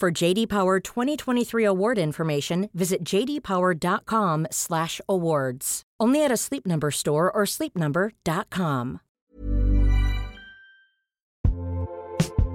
[0.00, 5.82] For JD Power 2023 award information, visit jdpower.com/awards.
[6.00, 9.00] Only at a Sleep Number store or sleepnumber.com.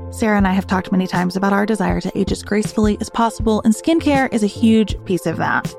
[0.10, 3.12] Sarah and I have talked many times about our desire to age as gracefully as
[3.12, 5.72] possible, and skincare is a huge piece of that.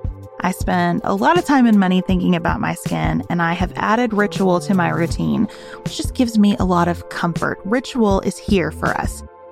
[0.42, 3.72] I spend a lot of time and money thinking about my skin, and I have
[3.74, 5.48] added Ritual to my routine,
[5.82, 7.58] which just gives me a lot of comfort.
[7.64, 9.24] Ritual is here for us.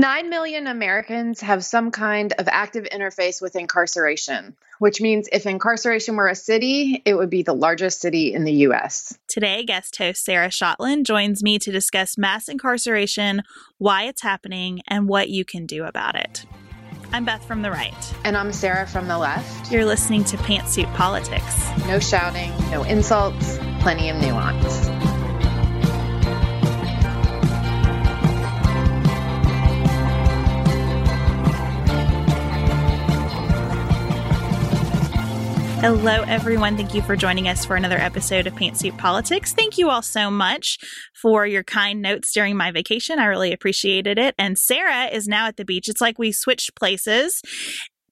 [0.00, 6.16] 9 million Americans have some kind of active interface with incarceration, which means if incarceration
[6.16, 9.18] were a city, it would be the largest city in the US.
[9.28, 13.42] Today, guest host Sarah Shotland joins me to discuss mass incarceration,
[13.76, 16.46] why it's happening, and what you can do about it.
[17.12, 18.14] I'm Beth from the right.
[18.24, 19.70] And I'm Sarah from the left.
[19.70, 21.68] You're listening to Pantsuit Politics.
[21.86, 25.09] No shouting, no insults, plenty of nuance.
[35.80, 36.76] Hello, everyone.
[36.76, 39.54] Thank you for joining us for another episode of Pantsuit Politics.
[39.54, 40.76] Thank you all so much
[41.14, 43.18] for your kind notes during my vacation.
[43.18, 44.34] I really appreciated it.
[44.38, 45.88] And Sarah is now at the beach.
[45.88, 47.40] It's like we switched places.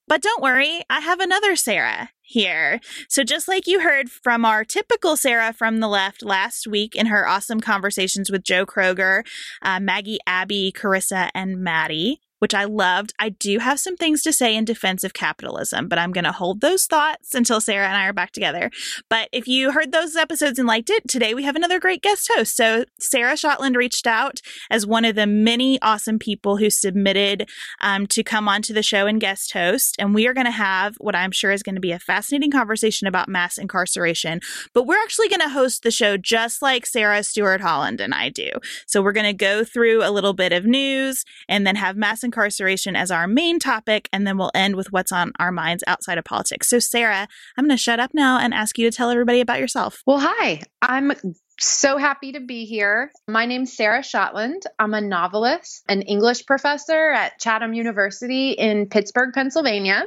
[0.07, 2.79] But don't worry, I have another Sarah here.
[3.07, 7.05] So, just like you heard from our typical Sarah from the left last week in
[7.05, 9.21] her awesome conversations with Joe Kroger,
[9.61, 13.13] uh, Maggie, Abby, Carissa, and Maddie, which I loved.
[13.19, 16.31] I do have some things to say in defense of capitalism, but I'm going to
[16.31, 18.71] hold those thoughts until Sarah and I are back together.
[19.09, 22.29] But if you heard those episodes and liked it, today we have another great guest
[22.33, 22.55] host.
[22.55, 27.49] So Sarah Shotland reached out as one of the many awesome people who submitted
[27.81, 29.95] um, to come onto the show and guest host.
[29.99, 32.51] And we are going to have what I'm sure is going to be a fascinating
[32.51, 34.39] conversation about mass incarceration.
[34.73, 38.29] But we're actually going to host the show just like Sarah Stewart Holland and I
[38.29, 38.49] do.
[38.87, 42.23] So we're going to go through a little bit of news and then have mass
[42.29, 46.19] incarceration as our main topic, and then we'll end with what's on our minds outside
[46.19, 46.69] of politics.
[46.69, 49.59] So, Sarah, I'm going to shut up now and ask you to tell everybody about
[49.59, 50.03] yourself.
[50.05, 50.61] Well, hi.
[50.81, 51.11] I'm
[51.59, 53.11] so happy to be here.
[53.27, 54.61] My name's Sarah Shotland.
[54.77, 60.05] I'm a novelist, an English professor at Chatham University in Pittsburgh, Pennsylvania.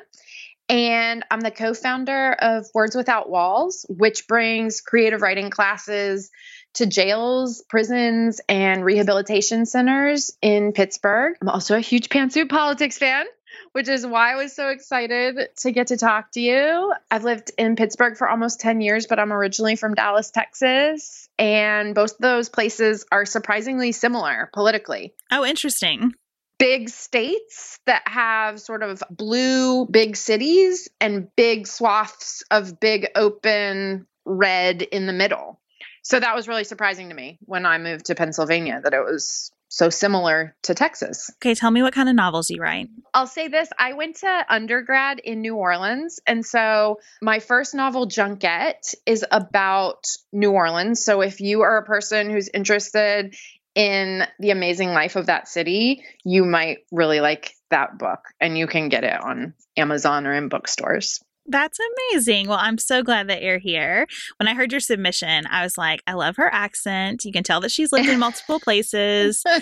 [0.69, 6.31] And I'm the co founder of Words Without Walls, which brings creative writing classes
[6.75, 11.37] to jails, prisons, and rehabilitation centers in Pittsburgh.
[11.41, 13.27] I'm also a huge pantsuit politics fan,
[13.73, 16.93] which is why I was so excited to get to talk to you.
[17.11, 21.29] I've lived in Pittsburgh for almost 10 years, but I'm originally from Dallas, Texas.
[21.39, 25.15] And both of those places are surprisingly similar politically.
[25.31, 26.15] Oh, interesting
[26.63, 34.07] big states that have sort of blue big cities and big swaths of big open
[34.25, 35.61] red in the middle.
[36.03, 39.53] So that was really surprising to me when I moved to Pennsylvania that it was
[39.69, 41.31] so similar to Texas.
[41.37, 42.89] Okay, tell me what kind of novels you write.
[43.15, 46.21] I'll say this I went to undergrad in New Orleans.
[46.27, 51.03] And so my first novel, Junkette, is about New Orleans.
[51.03, 53.35] So if you are a person who's interested
[53.75, 58.21] in the amazing life of that city, you might really like that book.
[58.41, 61.23] And you can get it on Amazon or in bookstores.
[61.47, 61.79] That's
[62.13, 62.49] amazing.
[62.49, 64.07] Well, I'm so glad that you're here.
[64.39, 67.25] When I heard your submission, I was like, I love her accent.
[67.25, 69.43] You can tell that she's lived in multiple places.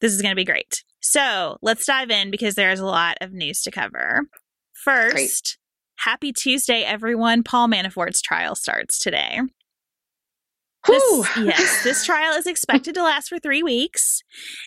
[0.00, 0.84] This is going to be great.
[1.00, 4.22] So let's dive in because there's a lot of news to cover.
[4.74, 5.56] First, great.
[5.96, 7.42] happy Tuesday, everyone.
[7.42, 9.40] Paul Manafort's trial starts today.
[10.86, 14.22] This, yes, this trial is expected to last for three weeks.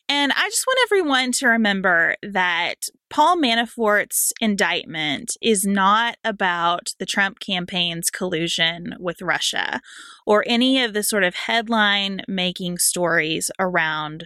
[0.09, 7.05] And I just want everyone to remember that Paul Manafort's indictment is not about the
[7.05, 9.81] Trump campaign's collusion with Russia
[10.25, 14.25] or any of the sort of headline making stories around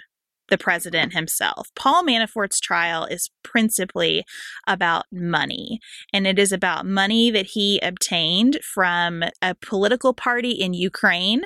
[0.52, 1.70] the president himself.
[1.76, 4.24] Paul Manafort's trial is principally
[4.68, 5.80] about money,
[6.14, 11.42] and it is about money that he obtained from a political party in Ukraine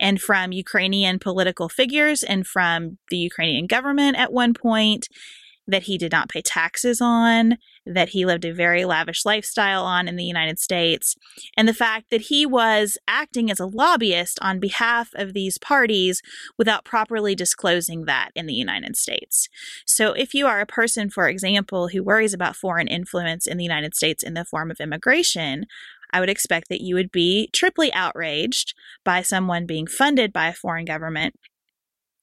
[0.00, 5.08] and from Ukrainian political figures and from the Ukrainian government at one point
[5.68, 10.08] that he did not pay taxes on, that he lived a very lavish lifestyle on
[10.08, 11.14] in the United States,
[11.56, 16.22] and the fact that he was acting as a lobbyist on behalf of these parties
[16.56, 19.48] without properly disclosing that in the United States.
[19.86, 23.64] So, if you are a person, for example, who worries about foreign influence in the
[23.64, 25.66] United States in the form of immigration,
[26.10, 28.74] I would expect that you would be triply outraged
[29.04, 31.34] by someone being funded by a foreign government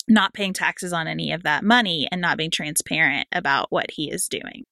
[0.08, 4.10] not paying taxes on any of that money and not being transparent about what he
[4.12, 4.64] is doing.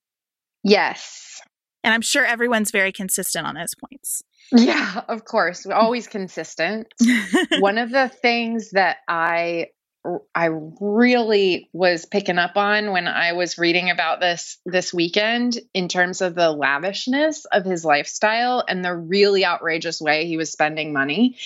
[0.62, 1.40] Yes.
[1.82, 4.22] And I'm sure everyone's very consistent on those points.
[4.52, 5.66] Yeah, of course.
[5.66, 6.92] We're always consistent.
[7.58, 9.68] One of the things that I
[10.34, 10.50] I
[10.80, 16.20] really was picking up on when I was reading about this this weekend in terms
[16.20, 21.38] of the lavishness of his lifestyle and the really outrageous way he was spending money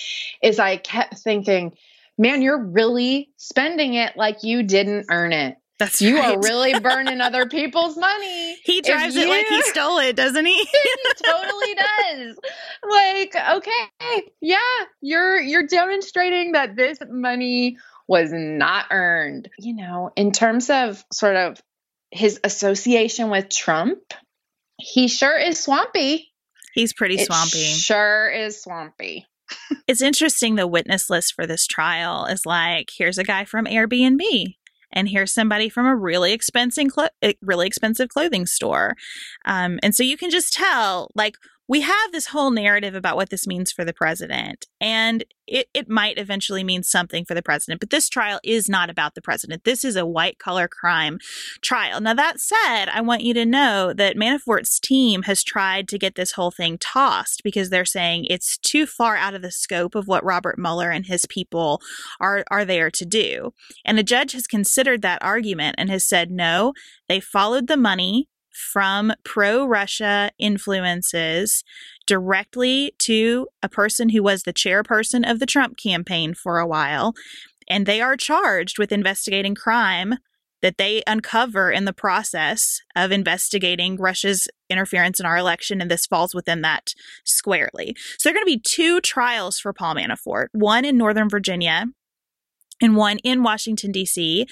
[0.43, 1.77] is I kept thinking
[2.19, 5.55] man, you're really spending it like you didn't earn it.
[5.79, 6.35] That's you right.
[6.35, 8.59] are really burning other people's money.
[8.65, 10.55] He drives you, it like he stole it, doesn't he?
[10.57, 12.37] he totally does.
[12.87, 14.59] Like, okay, yeah,
[15.01, 17.77] you're you're demonstrating that this money
[18.07, 19.49] was not earned.
[19.57, 21.61] You know, in terms of sort of
[22.11, 23.99] his association with Trump,
[24.77, 26.33] he sure is swampy.
[26.73, 27.59] He's pretty swampy.
[27.59, 29.25] It sure is swampy
[29.87, 34.55] it's interesting the witness list for this trial is like here's a guy from Airbnb
[34.91, 38.95] and here's somebody from a really expensive clo- eh, really expensive clothing store.
[39.45, 41.35] Um, and so you can just tell like
[41.69, 45.87] we have this whole narrative about what this means for the president, and it, it
[45.87, 49.63] might eventually mean something for the president, but this trial is not about the president.
[49.65, 51.19] This is a white collar crime
[51.61, 52.01] trial.
[52.01, 56.15] Now, that said, I want you to know that Manafort's team has tried to get
[56.15, 60.07] this whole thing tossed because they're saying it's too far out of the scope of
[60.07, 61.81] what Robert Mueller and his people
[62.19, 63.53] are, are there to do.
[63.85, 66.73] And a judge has considered that argument and has said, no,
[67.07, 68.27] they followed the money
[68.59, 71.63] from pro Russia influences
[72.05, 77.13] directly to a person who was the chairperson of the Trump campaign for a while.
[77.69, 80.15] And they are charged with investigating crime
[80.61, 86.05] that they uncover in the process of investigating Russia's interference in our election, and this
[86.05, 87.95] falls within that squarely.
[88.17, 91.85] So there are going to be two trials for Paul Manafort one in Northern Virginia
[92.81, 94.47] and one in Washington, D.C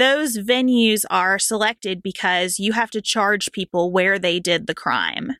[0.00, 5.32] those venues are selected because you have to charge people where they did the crime.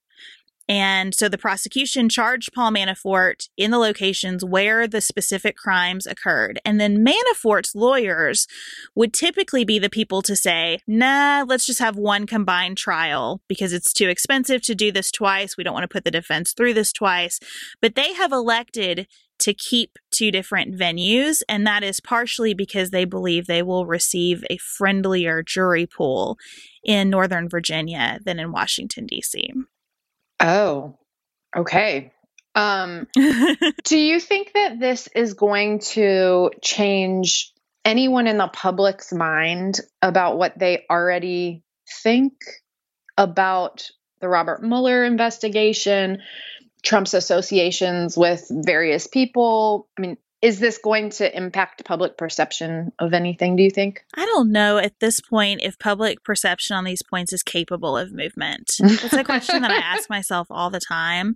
[0.70, 6.60] And so the prosecution charged Paul Manafort in the locations where the specific crimes occurred.
[6.64, 8.46] And then Manafort's lawyers
[8.94, 13.72] would typically be the people to say, nah, let's just have one combined trial because
[13.72, 15.56] it's too expensive to do this twice.
[15.56, 17.40] We don't want to put the defense through this twice.
[17.82, 19.08] But they have elected
[19.40, 24.44] to keep two different venues, and that is partially because they believe they will receive
[24.50, 26.38] a friendlier jury pool
[26.84, 29.52] in Northern Virginia than in Washington, D.C.
[30.40, 30.98] Oh,
[31.56, 32.12] okay.
[32.54, 33.06] Um,
[33.84, 37.52] do you think that this is going to change
[37.84, 41.62] anyone in the public's mind about what they already
[42.02, 42.34] think
[43.16, 46.18] about the Robert Mueller investigation,
[46.82, 49.88] Trump's associations with various people.
[49.98, 54.04] I mean, is this going to impact public perception of anything, do you think?
[54.14, 58.12] I don't know at this point if public perception on these points is capable of
[58.12, 58.70] movement.
[58.80, 61.34] It's a question that I ask myself all the time.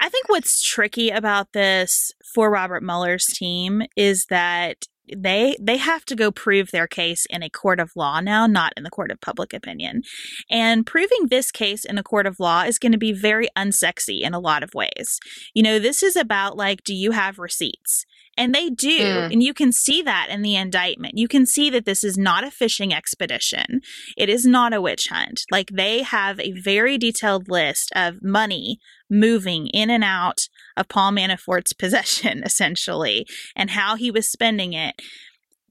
[0.00, 6.04] I think what's tricky about this for Robert Mueller's team is that they they have
[6.04, 9.10] to go prove their case in a court of law now not in the court
[9.10, 10.02] of public opinion
[10.50, 14.22] and proving this case in a court of law is going to be very unsexy
[14.22, 15.20] in a lot of ways
[15.54, 18.06] you know this is about like do you have receipts
[18.36, 18.98] and they do.
[18.98, 19.32] Mm.
[19.32, 21.16] And you can see that in the indictment.
[21.16, 23.80] You can see that this is not a fishing expedition.
[24.16, 25.42] It is not a witch hunt.
[25.50, 28.80] Like they have a very detailed list of money
[29.10, 35.00] moving in and out of Paul Manafort's possession, essentially, and how he was spending it.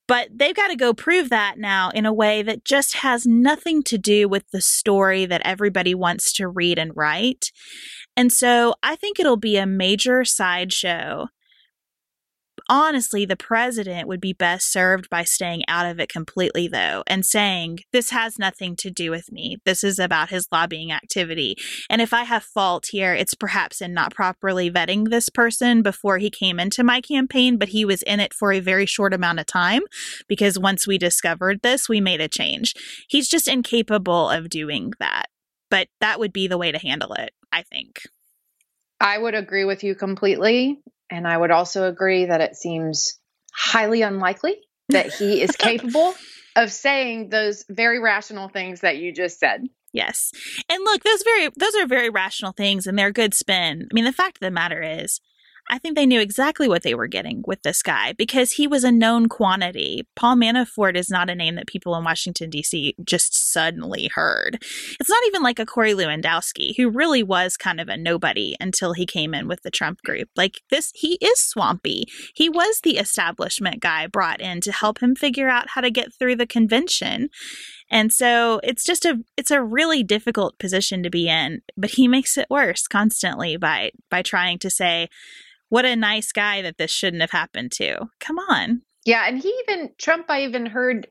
[0.08, 3.84] But they've got to go prove that now in a way that just has nothing
[3.84, 7.52] to do with the story that everybody wants to read and write.
[8.18, 11.28] And so I think it'll be a major sideshow
[12.74, 17.24] honestly, the president would be best served by staying out of it completely, though, and
[17.24, 19.58] saying, This has nothing to do with me.
[19.64, 21.56] This is about his lobbying activity.
[21.88, 26.18] And if I have fault here, it's perhaps in not properly vetting this person before
[26.18, 29.40] he came into my campaign, but he was in it for a very short amount
[29.40, 29.84] of time
[30.28, 32.74] because once we discovered this, we made a change.
[33.08, 35.28] He's just incapable of doing that.
[35.70, 38.02] But that would be the way to handle it, I think.
[39.04, 40.82] I would agree with you completely.
[41.12, 43.20] And I would also agree that it seems
[43.54, 44.56] highly unlikely
[44.90, 46.16] that he is capable
[46.56, 49.68] of saying those very rational things that you just said.
[49.92, 50.32] Yes.
[50.70, 53.88] And look, those very those are very rational things and they're good spin.
[53.92, 55.20] I mean, the fact of the matter is
[55.70, 58.84] I think they knew exactly what they were getting with this guy because he was
[58.84, 60.06] a known quantity.
[60.16, 62.96] Paul Manafort is not a name that people in Washington, D.C.
[63.04, 64.62] just suddenly heard.
[65.00, 68.94] It's not even like a Corey Lewandowski, who really was kind of a nobody until
[68.94, 70.30] he came in with the Trump group.
[70.36, 72.06] Like this, he is swampy.
[72.36, 76.14] He was the establishment guy brought in to help him figure out how to get
[76.14, 77.30] through the convention.
[77.90, 82.08] And so it's just a it's a really difficult position to be in, but he
[82.08, 85.10] makes it worse constantly by by trying to say
[85.74, 88.06] what a nice guy that this shouldn't have happened to.
[88.20, 88.84] Come on.
[89.06, 91.08] Yeah, and he even Trump I even heard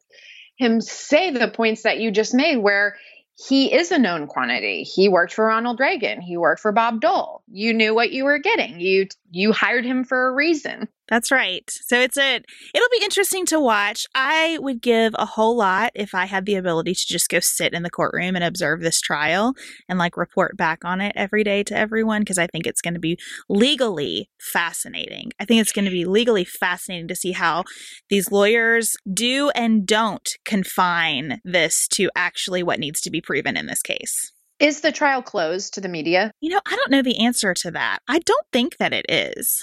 [0.56, 2.94] him say the points that you just made where
[3.34, 4.84] he is a known quantity.
[4.84, 6.20] He worked for Ronald Reagan.
[6.20, 7.42] He worked for Bob Dole.
[7.48, 8.78] You knew what you were getting.
[8.78, 10.86] You you hired him for a reason.
[11.12, 11.70] That's right.
[11.70, 14.06] So it's a it'll be interesting to watch.
[14.14, 17.74] I would give a whole lot if I had the ability to just go sit
[17.74, 19.52] in the courtroom and observe this trial
[19.90, 22.94] and like report back on it every day to everyone because I think it's going
[22.94, 23.18] to be
[23.50, 25.32] legally fascinating.
[25.38, 27.64] I think it's going to be legally fascinating to see how
[28.08, 33.66] these lawyers do and don't confine this to actually what needs to be proven in
[33.66, 34.32] this case.
[34.60, 36.32] Is the trial closed to the media?
[36.40, 37.98] You know, I don't know the answer to that.
[38.08, 39.62] I don't think that it is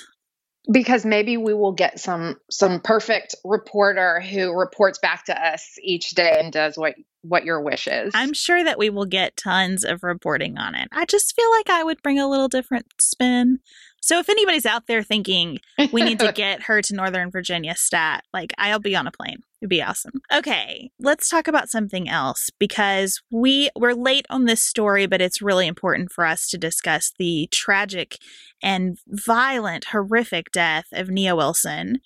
[0.71, 6.11] because maybe we will get some some perfect reporter who reports back to us each
[6.11, 8.11] day and does what what your wish is.
[8.13, 10.87] I'm sure that we will get tons of reporting on it.
[10.91, 13.59] I just feel like I would bring a little different spin.
[14.01, 15.59] So if anybody's out there thinking
[15.91, 19.43] we need to get her to Northern Virginia stat, like I'll be on a plane.
[19.61, 20.21] It'd be awesome.
[20.33, 25.41] Okay, let's talk about something else because we we're late on this story, but it's
[25.41, 28.17] really important for us to discuss the tragic
[28.63, 31.99] and violent, horrific death of Nia Wilson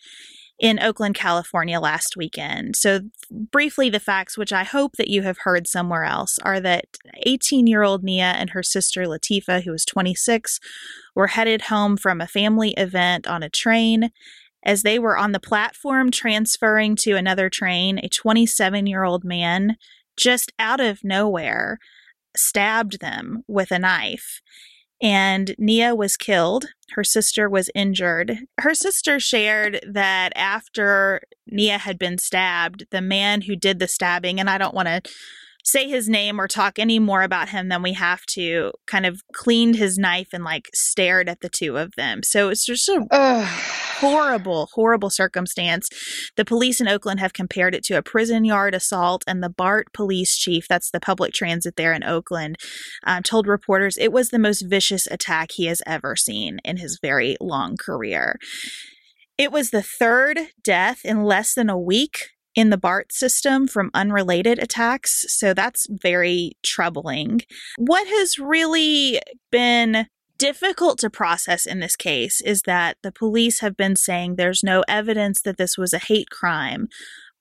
[0.60, 2.76] in Oakland, California last weekend.
[2.76, 6.86] So, briefly, the facts, which I hope that you have heard somewhere else, are that
[7.26, 10.60] 18 year old Nia and her sister Letifah, who was 26,
[11.16, 14.12] were headed home from a family event on a train.
[14.66, 19.78] As they were on the platform transferring to another train, a 27 year old man
[20.16, 21.80] just out of nowhere
[22.36, 24.42] stabbed them with a knife
[25.04, 26.68] and Nia was killed.
[26.92, 28.38] Her sister was injured.
[28.60, 34.40] Her sister shared that after Nia had been stabbed, the man who did the stabbing,
[34.40, 35.02] and I don't want to
[35.64, 39.22] say his name or talk any more about him than we have to, kind of
[39.34, 42.22] cleaned his knife and like stared at the two of them.
[42.24, 43.48] So it's just a Ugh.
[44.00, 45.88] horrible, horrible circumstance.
[46.36, 49.88] The police in Oakland have compared it to a prison yard assault, and the BART
[49.94, 52.58] police chief, that's the public transit there in Oakland,
[53.06, 57.00] um, told reporters it was the most vicious attack he has ever seen in his
[57.02, 58.38] very long career.
[59.38, 63.92] It was the third death in less than a week in the BART system from
[63.94, 65.26] unrelated attacks.
[65.28, 67.42] So that's very troubling.
[67.78, 69.20] What has really
[69.52, 70.08] been
[70.38, 74.84] difficult to process in this case is that the police have been saying there's no
[74.88, 76.88] evidence that this was a hate crime,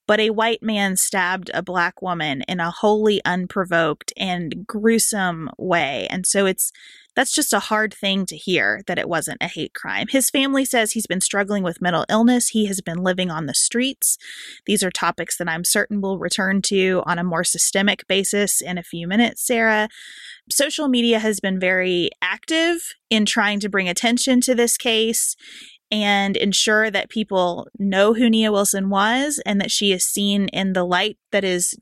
[0.07, 6.07] but a white man stabbed a black woman in a wholly unprovoked and gruesome way.
[6.11, 6.73] And so it's
[7.15, 10.07] that's just a hard thing to hear that it wasn't a hate crime.
[10.09, 12.49] His family says he's been struggling with mental illness.
[12.49, 14.17] He has been living on the streets.
[14.65, 18.79] These are topics that I'm certain we'll return to on a more systemic basis in
[18.79, 19.89] a few minutes, Sarah.
[20.51, 25.37] Social media has been very active in trying to bring attention to this case
[25.93, 30.73] and ensure that people know who Nia Wilson was and that she is seen in
[30.73, 31.75] the light that is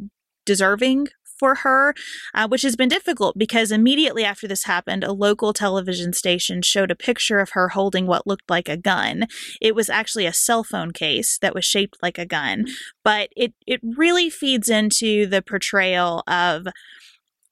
[0.45, 1.07] deserving
[1.39, 1.95] for her,
[2.35, 6.91] uh, which has been difficult because immediately after this happened, a local television station showed
[6.91, 9.27] a picture of her holding what looked like a gun.
[9.61, 12.67] It was actually a cell phone case that was shaped like a gun,
[13.03, 16.67] but it it really feeds into the portrayal of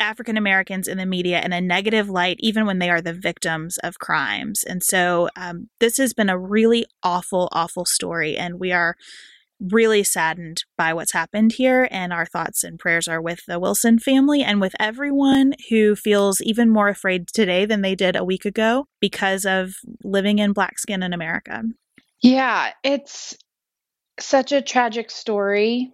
[0.00, 3.78] African Americans in the media in a negative light, even when they are the victims
[3.78, 4.62] of crimes.
[4.64, 8.36] And so um, this has been a really awful, awful story.
[8.36, 8.96] And we are
[9.60, 11.88] really saddened by what's happened here.
[11.90, 16.40] And our thoughts and prayers are with the Wilson family and with everyone who feels
[16.40, 19.74] even more afraid today than they did a week ago because of
[20.04, 21.62] living in black skin in America.
[22.22, 23.36] Yeah, it's
[24.20, 25.92] such a tragic story.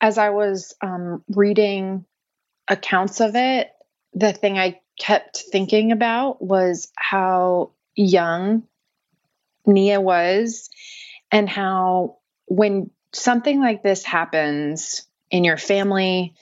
[0.00, 2.04] As I was um, reading
[2.68, 3.70] accounts of it,
[4.14, 8.64] the thing I kept thinking about was how young
[9.66, 10.70] Nia was
[11.30, 16.34] and how when something like this happens in your family,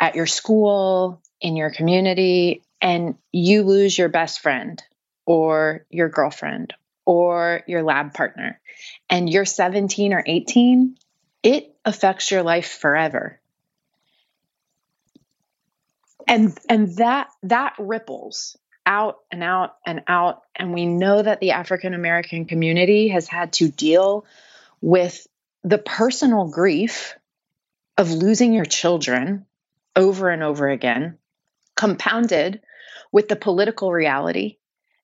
[0.00, 4.82] at your school, in your community, and you lose your best friend
[5.24, 8.60] or your girlfriend or your lab partner,
[9.08, 10.96] and you're 17 or 18,
[11.42, 13.40] it affects your life forever
[16.26, 20.42] and and that that ripples out and out and out.
[20.54, 24.24] And we know that the african american community has had to deal
[24.80, 25.26] with
[25.64, 27.16] the personal grief
[27.98, 29.46] of losing your children
[29.94, 31.18] over and over again
[31.74, 32.60] compounded
[33.12, 34.56] with the political reality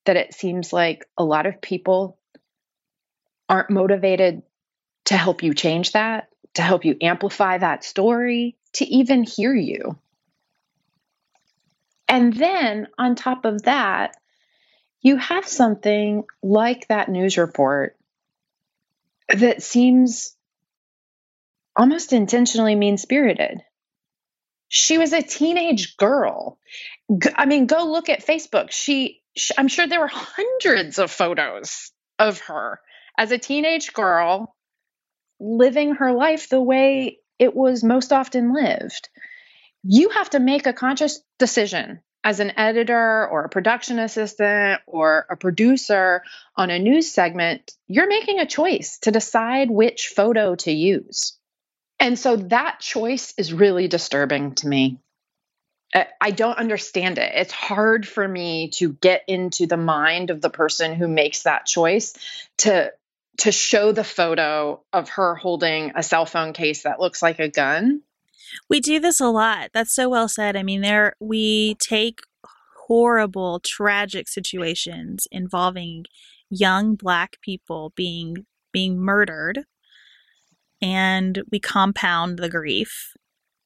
[0.05, 2.19] that it seems like a lot of people
[3.49, 4.43] aren't motivated
[5.05, 9.99] to help you change that to help you amplify that story to even hear you
[12.13, 14.15] and then on top of that,
[15.01, 17.97] you have something like that news report
[19.31, 20.37] that seems
[21.75, 23.63] almost intentionally mean spirited.
[24.69, 26.59] She was a teenage girl.
[27.35, 28.73] I mean, go look at Facebook.
[28.73, 32.79] She, she, I'm sure there were hundreds of photos of her
[33.17, 34.55] as a teenage girl
[35.41, 39.09] living her life the way it was most often lived
[39.83, 45.27] you have to make a conscious decision as an editor or a production assistant or
[45.29, 46.23] a producer
[46.57, 51.37] on a news segment, you're making a choice to decide which photo to use.
[51.99, 54.99] And so that choice is really disturbing to me.
[56.21, 57.33] I don't understand it.
[57.35, 61.67] It's hard for me to get into the mind of the person who makes that
[61.67, 62.15] choice
[62.59, 62.93] to
[63.39, 67.49] to show the photo of her holding a cell phone case that looks like a
[67.49, 68.03] gun
[68.69, 69.71] we do this a lot.
[69.73, 70.57] That's so well said.
[70.57, 72.21] I mean, there we take
[72.87, 76.05] horrible, tragic situations involving
[76.51, 79.61] young black people being being murdered
[80.83, 83.15] and we compound the grief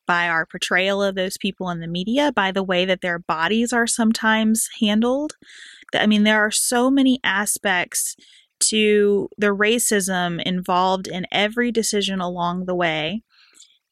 [0.06, 3.72] by our portrayal of those people in the media, by the way that their bodies
[3.72, 5.32] are sometimes handled.
[5.94, 8.14] I mean, there are so many aspects
[8.60, 13.22] to the racism involved in every decision along the way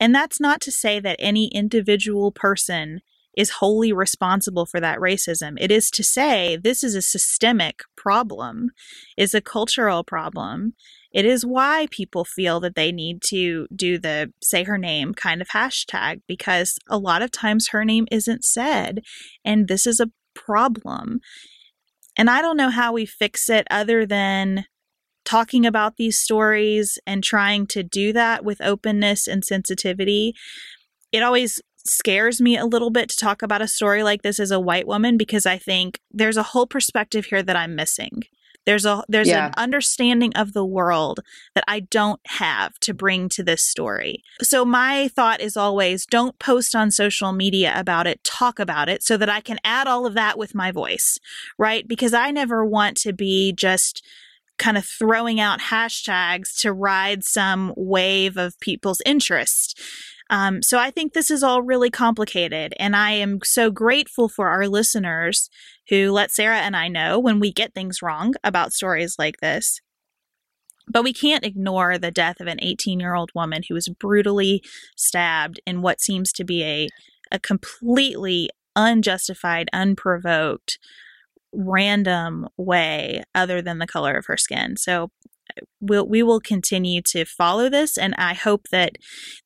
[0.00, 3.00] and that's not to say that any individual person
[3.36, 5.56] is wholly responsible for that racism.
[5.58, 8.70] It is to say this is a systemic problem,
[9.16, 10.74] is a cultural problem.
[11.12, 15.40] It is why people feel that they need to do the say her name kind
[15.40, 19.00] of hashtag because a lot of times her name isn't said.
[19.44, 21.20] And this is a problem.
[22.16, 24.66] And I don't know how we fix it other than
[25.24, 30.34] talking about these stories and trying to do that with openness and sensitivity.
[31.12, 34.50] It always scares me a little bit to talk about a story like this as
[34.50, 38.22] a white woman because I think there's a whole perspective here that I'm missing.
[38.66, 39.48] There's a there's yeah.
[39.48, 41.20] an understanding of the world
[41.54, 44.22] that I don't have to bring to this story.
[44.42, 49.02] So my thought is always don't post on social media about it, talk about it
[49.02, 51.18] so that I can add all of that with my voice,
[51.58, 51.86] right?
[51.86, 54.02] Because I never want to be just
[54.58, 59.80] kind of throwing out hashtags to ride some wave of people's interest.
[60.30, 62.74] Um, so I think this is all really complicated.
[62.78, 65.50] And I am so grateful for our listeners
[65.88, 69.80] who let Sarah and I know when we get things wrong about stories like this.
[70.88, 74.62] But we can't ignore the death of an 18 year old woman who was brutally
[74.96, 76.88] stabbed in what seems to be a,
[77.32, 80.78] a completely unjustified, unprovoked
[81.54, 84.76] random way other than the color of her skin.
[84.76, 85.10] So
[85.56, 88.96] uh, we'll, we will continue to follow this, and I hope that,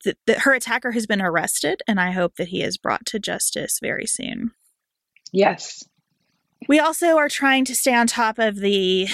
[0.04, 3.18] that, that her attacker has been arrested, and I hope that he is brought to
[3.18, 4.52] justice very soon.
[5.32, 5.84] Yes.
[6.68, 9.08] We also are trying to stay on top of the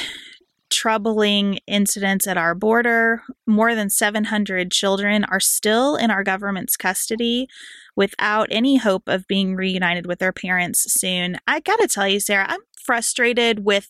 [0.70, 3.22] troubling incidents at our border.
[3.46, 7.48] More than 700 children are still in our government's custody
[7.96, 11.36] without any hope of being reunited with their parents soon.
[11.46, 13.88] I gotta tell you, Sarah, I'm frustrated with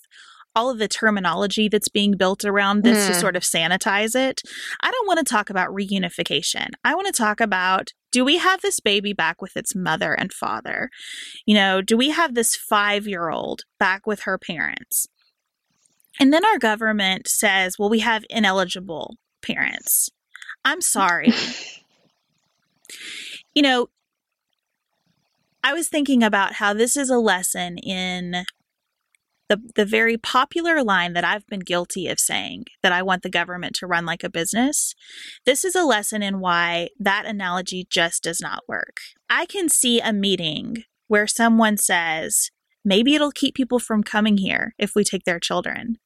[0.56, 3.08] all of the terminology that's being built around this mm.
[3.08, 4.40] to sort of sanitize it.
[4.82, 6.68] I don't want to talk about reunification.
[6.84, 10.32] I want to talk about do we have this baby back with its mother and
[10.32, 10.90] father?
[11.46, 15.08] You know, do we have this five year old back with her parents?
[16.20, 20.10] And then our government says, well, we have ineligible parents.
[20.64, 21.32] I'm sorry.
[23.54, 23.88] you know,
[25.64, 28.44] I was thinking about how this is a lesson in
[29.74, 33.30] the the very popular line that I've been guilty of saying that I want the
[33.30, 34.94] government to run like a business.
[35.44, 38.98] This is a lesson in why that analogy just does not work.
[39.28, 42.50] I can see a meeting where someone says,
[42.84, 45.96] maybe it'll keep people from coming here if we take their children.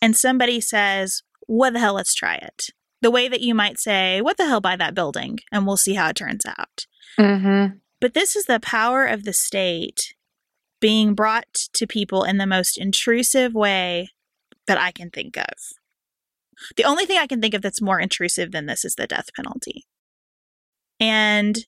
[0.00, 2.66] And somebody says, what the hell, let's try it.
[3.00, 5.94] The way that you might say, what the hell, buy that building, and we'll see
[5.94, 6.86] how it turns out.
[7.18, 7.76] Mm-hmm.
[8.00, 10.14] But this is the power of the state
[10.82, 14.10] being brought to people in the most intrusive way
[14.66, 15.54] that I can think of.
[16.76, 19.28] The only thing I can think of that's more intrusive than this is the death
[19.34, 19.86] penalty.
[21.00, 21.64] And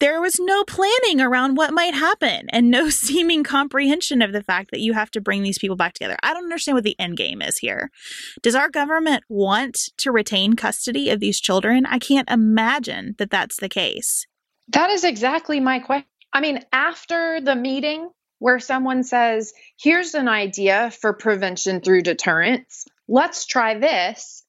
[0.00, 4.70] there was no planning around what might happen and no seeming comprehension of the fact
[4.70, 6.16] that you have to bring these people back together.
[6.22, 7.90] I don't understand what the end game is here.
[8.40, 11.86] Does our government want to retain custody of these children?
[11.86, 14.26] I can't imagine that that's the case.
[14.68, 16.06] That is exactly my question.
[16.32, 18.10] I mean, after the meeting
[18.44, 24.44] where someone says, here's an idea for prevention through deterrence, let's try this.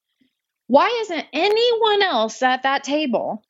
[0.67, 3.41] Why isn't anyone else at that table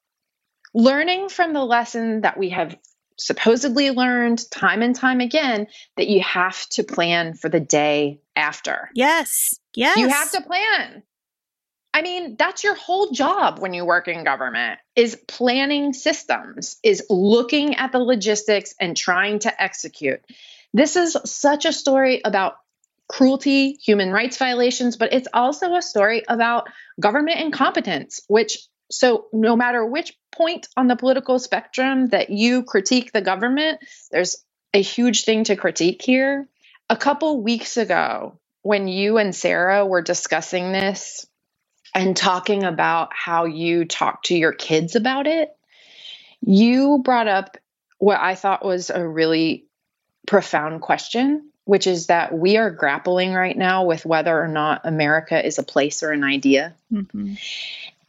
[0.72, 2.78] learning from the lesson that we have
[3.18, 5.66] supposedly learned time and time again
[5.98, 8.92] that you have to plan for the day after?
[8.94, 9.56] Yes.
[9.74, 9.98] Yes.
[9.98, 11.02] You have to plan.
[11.96, 17.06] I mean, that's your whole job when you work in government is planning systems, is
[17.10, 20.20] looking at the logistics and trying to execute.
[20.74, 22.58] This is such a story about
[23.08, 26.68] cruelty, human rights violations, but it's also a story about
[27.00, 28.58] government incompetence, which
[28.92, 33.80] so no matter which point on the political spectrum that you critique the government,
[34.12, 36.50] there's a huge thing to critique here.
[36.90, 41.26] A couple weeks ago, when you and Sarah were discussing this
[41.96, 45.56] and talking about how you talk to your kids about it,
[46.42, 47.58] you brought up
[47.98, 49.66] what I thought was a really
[50.28, 55.44] profound question, which is that we are grappling right now with whether or not America
[55.44, 56.76] is a place or an idea.
[56.92, 57.36] Mm-hmm.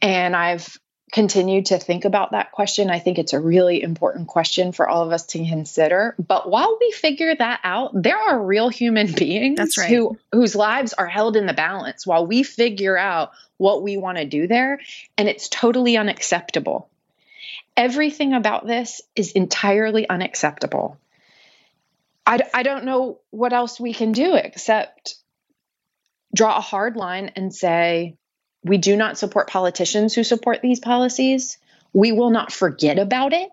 [0.01, 0.77] And I've
[1.11, 2.89] continued to think about that question.
[2.89, 6.15] I think it's a really important question for all of us to consider.
[6.19, 9.89] But while we figure that out, there are real human beings right.
[9.89, 14.17] who whose lives are held in the balance while we figure out what we want
[14.17, 14.79] to do there,
[15.17, 16.89] and it's totally unacceptable.
[17.75, 20.97] Everything about this is entirely unacceptable.
[22.25, 25.15] I, I don't know what else we can do except
[26.35, 28.17] draw a hard line and say,
[28.67, 31.57] we do not support politicians who support these policies.
[31.93, 33.49] We will not forget about it.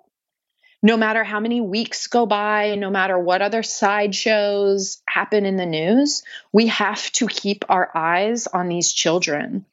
[0.83, 5.65] No matter how many weeks go by, no matter what other sideshows happen in the
[5.65, 6.23] news,
[6.53, 9.65] we have to keep our eyes on these children.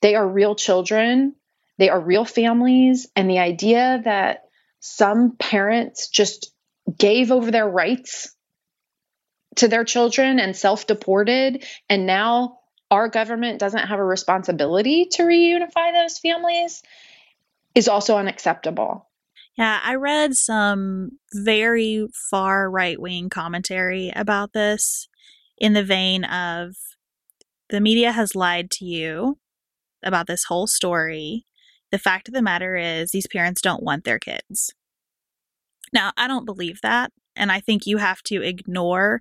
[0.00, 1.34] They are real children,
[1.76, 3.08] they are real families.
[3.14, 4.48] And the idea that
[4.80, 6.50] some parents just
[6.96, 8.34] gave over their rights
[9.56, 12.59] to their children and self deported, and now
[12.90, 16.82] our government doesn't have a responsibility to reunify those families
[17.74, 19.08] is also unacceptable.
[19.56, 25.08] Yeah, I read some very far right wing commentary about this
[25.58, 26.74] in the vein of
[27.68, 29.38] the media has lied to you
[30.02, 31.44] about this whole story.
[31.92, 34.72] The fact of the matter is, these parents don't want their kids.
[35.92, 37.12] Now, I don't believe that.
[37.36, 39.20] And I think you have to ignore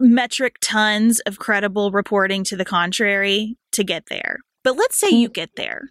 [0.00, 4.38] metric tons of credible reporting to the contrary to get there.
[4.62, 5.90] But let's say you get there.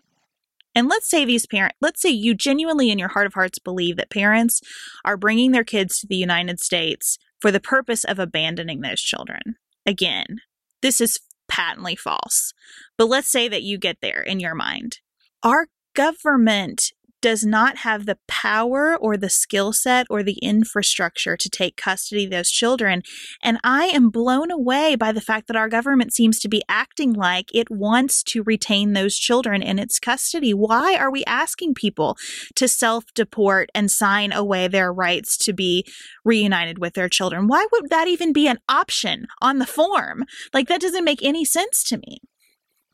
[0.75, 3.97] And let's say these parents, let's say you genuinely in your heart of hearts believe
[3.97, 4.61] that parents
[5.05, 9.55] are bringing their kids to the United States for the purpose of abandoning those children.
[9.85, 10.39] Again,
[10.81, 12.53] this is patently false.
[12.97, 14.99] But let's say that you get there in your mind.
[15.43, 16.91] Our government
[17.23, 22.25] does not have the power or the skill set or the infrastructure to take custody
[22.25, 23.01] of those children.
[23.41, 27.13] And I am blown away by the fact that our government seems to be acting
[27.13, 30.53] like it wants to retain those children in its custody.
[30.53, 32.17] Why are we asking people
[32.55, 35.85] to self deport and sign away their rights to be
[36.25, 37.47] reunited with their children?
[37.47, 40.25] Why would that even be an option on the form?
[40.53, 42.19] Like, that doesn't make any sense to me.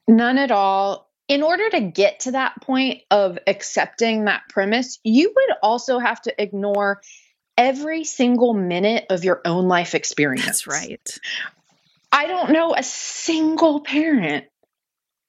[0.08, 5.32] None at all in order to get to that point of accepting that premise, you
[5.34, 7.02] would also have to ignore
[7.56, 10.46] every single minute of your own life experience.
[10.46, 11.20] That's right.
[12.12, 14.46] I don't know a single parent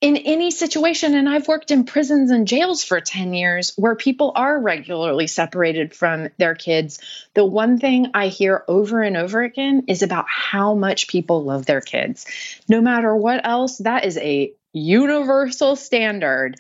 [0.01, 4.33] in any situation, and I've worked in prisons and jails for 10 years where people
[4.35, 7.01] are regularly separated from their kids.
[7.35, 11.67] The one thing I hear over and over again is about how much people love
[11.67, 12.25] their kids.
[12.67, 16.57] No matter what else, that is a universal standard,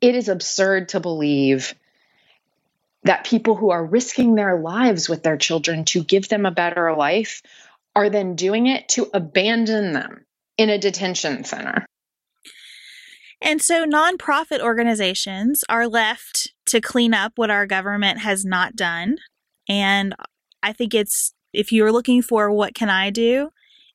[0.00, 1.74] it is absurd to believe
[3.04, 6.94] that people who are risking their lives with their children to give them a better
[6.94, 7.42] life
[7.94, 10.24] are then doing it to abandon them
[10.56, 11.84] in a detention center.
[13.40, 19.16] And so nonprofit organizations are left to clean up what our government has not done.
[19.68, 20.14] And
[20.62, 23.50] I think it's if you're looking for what can I do,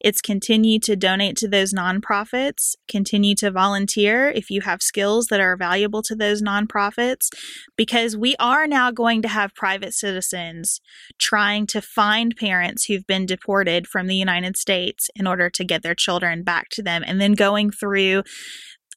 [0.08, 5.42] it's continue to donate to those nonprofits, continue to volunteer if you have skills that
[5.42, 7.28] are valuable to those nonprofits,
[7.76, 10.80] because we are now going to have private citizens
[11.20, 15.84] trying to find parents who've been deported from the United States in order to get
[15.84, 18.24] their children back to them, and then going through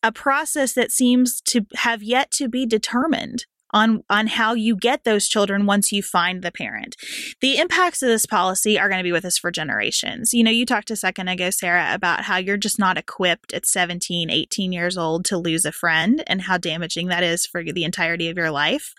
[0.05, 5.05] a process that seems to have yet to be determined on on how you get
[5.05, 6.97] those children once you find the parent.
[7.41, 10.33] The impacts of this policy are going to be with us for generations.
[10.35, 13.67] You know, you talked a second ago Sarah about how you're just not equipped at
[13.67, 17.85] 17, 18 years old to lose a friend and how damaging that is for the
[17.85, 18.95] entirety of your life.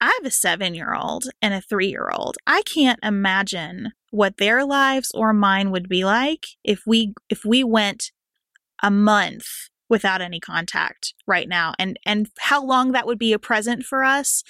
[0.00, 2.38] I have a 7-year-old and a 3-year-old.
[2.46, 7.62] I can't imagine what their lives or mine would be like if we if we
[7.62, 8.10] went
[8.82, 11.74] a month without any contact right now.
[11.78, 14.42] And and how long that would be a present for us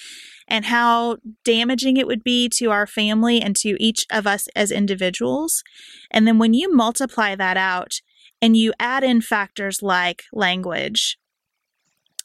[0.47, 4.71] and how damaging it would be to our family and to each of us as
[4.71, 5.65] individuals.
[6.11, 8.01] And then when you multiply that out
[8.43, 11.19] and you add in factors like language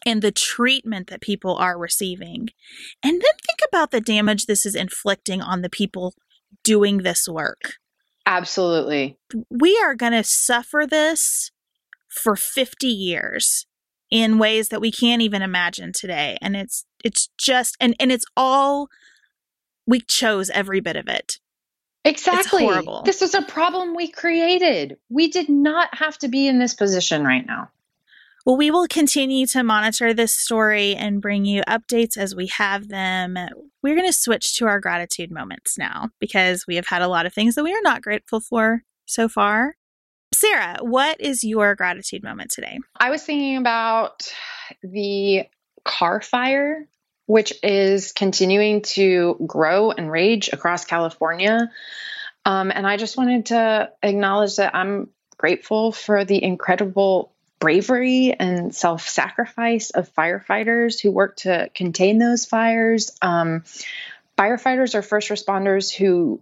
[0.06, 2.49] and the treatment that people are receiving
[3.01, 6.13] and then think about the damage this is inflicting on the people
[6.63, 7.75] doing this work.
[8.25, 9.17] Absolutely.
[9.49, 11.51] We are going to suffer this
[12.15, 13.65] for 50 years
[14.12, 16.38] in ways that we can't even imagine today.
[16.41, 18.88] And it's it's just and and it's all
[19.88, 21.39] we chose every bit of it.
[22.04, 22.69] Exactly.
[23.04, 24.97] this was a problem we created.
[25.10, 27.71] We did not have to be in this position right now.
[28.45, 32.89] Well, we will continue to monitor this story and bring you updates as we have
[32.89, 33.39] them.
[33.82, 37.25] We're going to switch to our gratitude moments now because we have had a lot
[37.25, 39.75] of things that we are not grateful for so far.
[40.36, 42.78] Sarah, what is your gratitude moment today?
[43.00, 44.30] I was thinking about
[44.84, 45.45] the
[45.86, 46.88] Carr fire,
[47.26, 51.71] which is continuing to grow and rage across California.
[52.43, 58.76] Um, and I just wanted to acknowledge that I'm grateful for the incredible bravery and
[58.76, 63.17] self sacrifice of firefighters who work to contain those fires.
[63.21, 63.63] Um,
[64.38, 66.41] firefighters are first responders who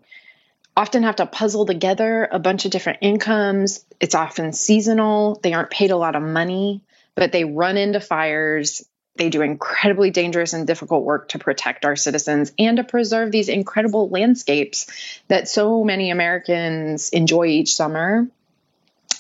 [0.76, 3.86] often have to puzzle together a bunch of different incomes.
[4.00, 5.40] It's often seasonal.
[5.42, 6.82] They aren't paid a lot of money,
[7.16, 8.84] but they run into fires.
[9.16, 13.50] They do incredibly dangerous and difficult work to protect our citizens and to preserve these
[13.50, 18.28] incredible landscapes that so many Americans enjoy each summer.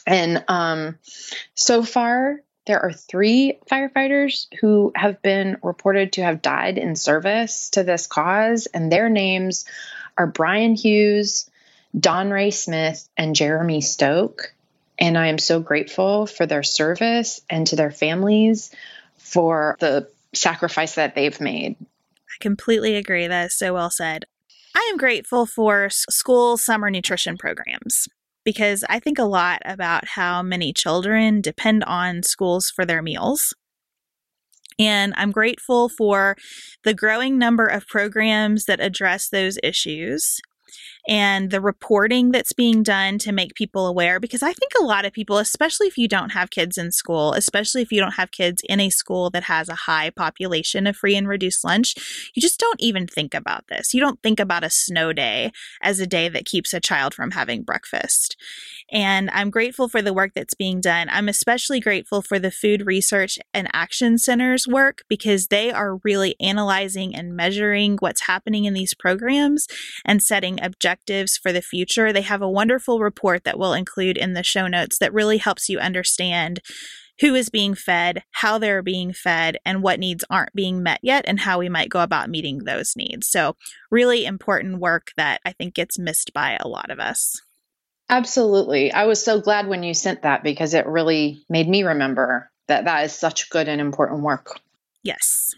[0.07, 0.97] And um,
[1.53, 7.69] so far, there are three firefighters who have been reported to have died in service
[7.71, 9.65] to this cause, and their names
[10.17, 11.49] are Brian Hughes,
[11.97, 14.53] Don Ray Smith, and Jeremy Stoke.
[14.99, 18.71] And I am so grateful for their service and to their families
[19.17, 21.75] for the sacrifice that they've made.
[21.81, 23.27] I completely agree.
[23.27, 24.25] That is so well said.
[24.75, 28.07] I am grateful for school summer nutrition programs
[28.43, 33.53] because I think a lot about how many children depend on schools for their meals.
[34.79, 36.35] And I'm grateful for
[36.83, 40.41] the growing number of programs that address those issues.
[41.07, 44.19] and the reporting that's being done to make people aware.
[44.19, 47.33] Because I think a lot of people, especially if you don't have kids in school,
[47.33, 50.95] especially if you don't have kids in a school that has a high population of
[50.95, 51.95] free and reduced lunch,
[52.33, 53.93] you just don't even think about this.
[53.93, 57.31] You don't think about a snow day as a day that keeps a child from
[57.31, 58.37] having breakfast.
[58.93, 61.09] And I'm grateful for the work that's being done.
[61.09, 66.35] I'm especially grateful for the Food Research and Action Center's work because they are really
[66.39, 69.67] analyzing and measuring what's happening in these programs
[70.05, 72.13] and setting objectives for the future.
[72.13, 75.69] They have a wonderful report that we'll include in the show notes that really helps
[75.69, 76.61] you understand
[77.19, 81.25] who is being fed, how they're being fed, and what needs aren't being met yet,
[81.27, 83.27] and how we might go about meeting those needs.
[83.27, 83.55] So,
[83.89, 87.39] really important work that I think gets missed by a lot of us.
[88.09, 88.91] Absolutely.
[88.91, 92.85] I was so glad when you sent that because it really made me remember that
[92.85, 94.59] that is such good and important work.
[95.03, 95.51] Yes.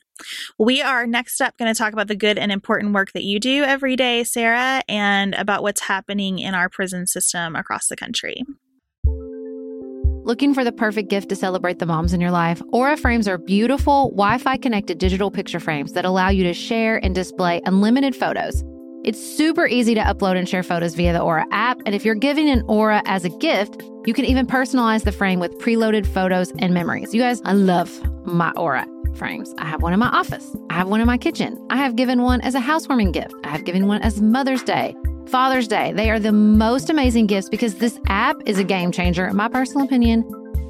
[0.57, 3.39] We are next up going to talk about the good and important work that you
[3.39, 8.43] do every day, Sarah, and about what's happening in our prison system across the country.
[10.23, 12.59] Looking for the perfect gift to celebrate the moms in your life?
[12.71, 16.97] Aura frames are beautiful, Wi Fi connected digital picture frames that allow you to share
[17.03, 18.63] and display unlimited photos.
[19.05, 21.79] It's super easy to upload and share photos via the Aura app.
[21.85, 25.39] And if you're giving an Aura as a gift, you can even personalize the frame
[25.39, 27.13] with preloaded photos and memories.
[27.13, 27.91] You guys, I love
[28.25, 29.53] my Aura frames.
[29.59, 30.55] I have one in my office.
[30.71, 31.63] I have one in my kitchen.
[31.69, 33.35] I have given one as a housewarming gift.
[33.43, 34.95] I have given one as Mother's Day,
[35.27, 35.93] Father's Day.
[35.93, 39.49] They are the most amazing gifts because this app is a game changer, in my
[39.49, 40.23] personal opinion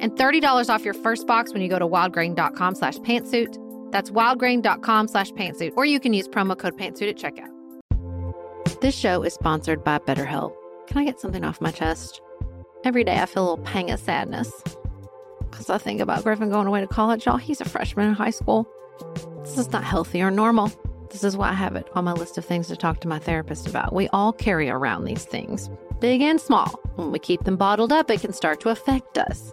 [0.00, 3.56] and $30 off your first box when you go to wildgrain.com slash pantsuit.
[3.92, 7.50] That's wildgrain.com slash pantsuit, or you can use promo code pantsuit at checkout.
[8.80, 10.54] This show is sponsored by BetterHelp.
[10.86, 12.20] Can I get something off my chest?
[12.82, 14.50] Every day I feel a little pang of sadness
[15.50, 17.26] because I think about Griffin going away to college.
[17.26, 18.66] Y'all, he's a freshman in high school.
[19.42, 20.72] This is not healthy or normal.
[21.10, 23.18] This is why I have it on my list of things to talk to my
[23.18, 23.92] therapist about.
[23.92, 26.68] We all carry around these things, big and small.
[26.94, 29.52] When we keep them bottled up, it can start to affect us.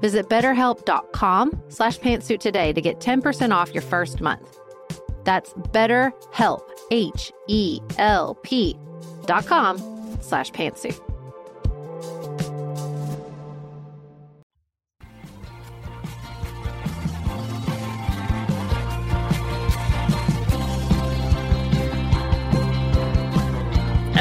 [0.00, 4.58] Visit betterhelp.com slash pantsuit today to get 10% off your first month.
[5.24, 8.78] That's betterhelp, H-E-L-P
[9.26, 9.78] dot com
[10.20, 11.00] slash pantsuit.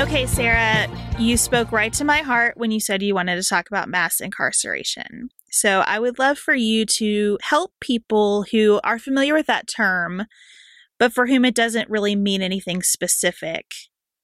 [0.03, 0.87] Okay, Sarah,
[1.23, 4.19] you spoke right to my heart when you said you wanted to talk about mass
[4.19, 5.29] incarceration.
[5.49, 10.25] So I would love for you to help people who are familiar with that term,
[10.99, 13.73] but for whom it doesn't really mean anything specific,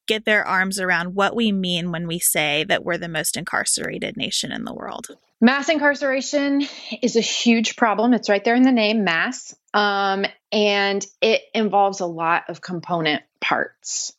[0.06, 4.18] get their arms around what we mean when we say that we're the most incarcerated
[4.18, 5.06] nation in the world.
[5.40, 6.66] Mass incarceration
[7.00, 8.12] is a huge problem.
[8.12, 9.54] It's right there in the name, mass.
[9.72, 14.12] Um, and it involves a lot of component parts.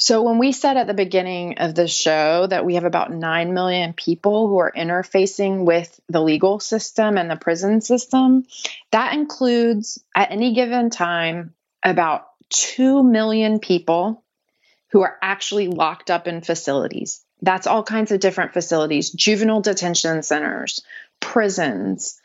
[0.00, 3.52] So, when we said at the beginning of the show that we have about 9
[3.52, 8.44] million people who are interfacing with the legal system and the prison system,
[8.92, 14.22] that includes at any given time about 2 million people
[14.92, 17.24] who are actually locked up in facilities.
[17.42, 20.80] That's all kinds of different facilities, juvenile detention centers,
[21.18, 22.20] prisons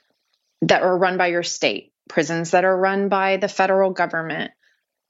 [0.62, 4.52] that are run by your state, prisons that are run by the federal government,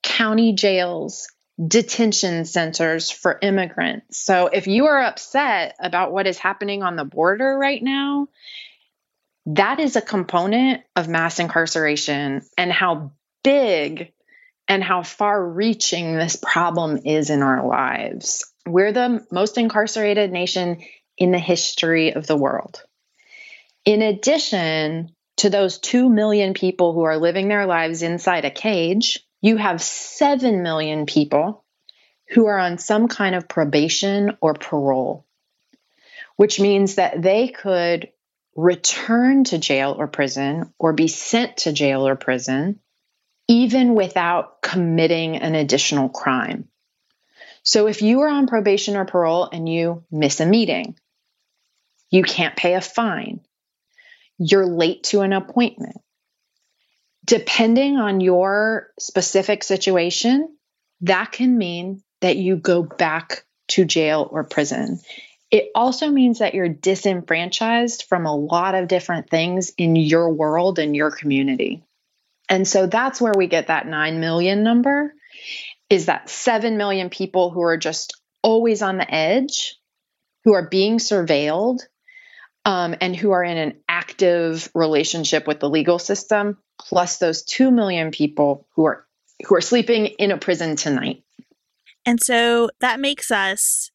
[0.02, 1.28] county jails,
[1.66, 4.24] detention centers for immigrants.
[4.24, 8.28] So if you are upset about what is happening on the border right now,
[9.46, 13.12] that is a component of mass incarceration and how
[13.44, 14.14] big
[14.68, 18.46] and how far reaching this problem is in our lives.
[18.66, 20.82] We're the most incarcerated nation
[21.18, 22.82] in the history of the world.
[23.86, 29.20] In addition to those 2 million people who are living their lives inside a cage,
[29.44, 31.66] you have 7 million people
[32.30, 35.28] who are on some kind of probation or parole,
[36.38, 38.10] which means that they could
[38.56, 42.80] return to jail or prison or be sent to jail or prison
[43.50, 46.70] even without committing an additional crime.
[47.64, 50.96] So if you are on probation or parole and you miss a meeting,
[52.10, 53.42] you can't pay a fine,
[54.38, 55.98] you're late to an appointment,
[57.26, 60.56] depending on your specific situation,
[61.02, 65.00] that can mean that you go back to jail or prison.
[65.52, 70.80] It also means that you're disenfranchised from a lot of different things in your world
[70.80, 71.84] and your community.
[72.50, 75.14] And so that's where we get that 9 million number
[75.90, 79.78] is that 7 million people who are just always on the edge,
[80.44, 81.82] who are being surveilled,
[82.66, 87.72] um, and who are in an active relationship with the legal system, plus those 2
[87.72, 89.06] million people who are
[89.46, 91.24] who are sleeping in a prison tonight.
[92.06, 93.92] And so that makes us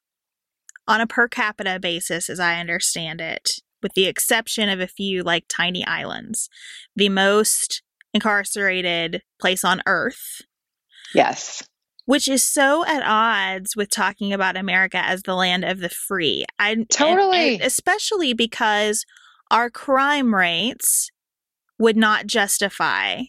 [0.86, 5.22] on a per capita basis as I understand it, with the exception of a few
[5.22, 6.48] like tiny islands,
[6.96, 10.42] the most incarcerated place on earth.
[11.14, 11.62] Yes.
[12.08, 16.46] Which is so at odds with talking about America as the land of the free.
[16.58, 19.04] I totally, and, and especially because
[19.50, 21.10] our crime rates
[21.78, 23.24] would not justify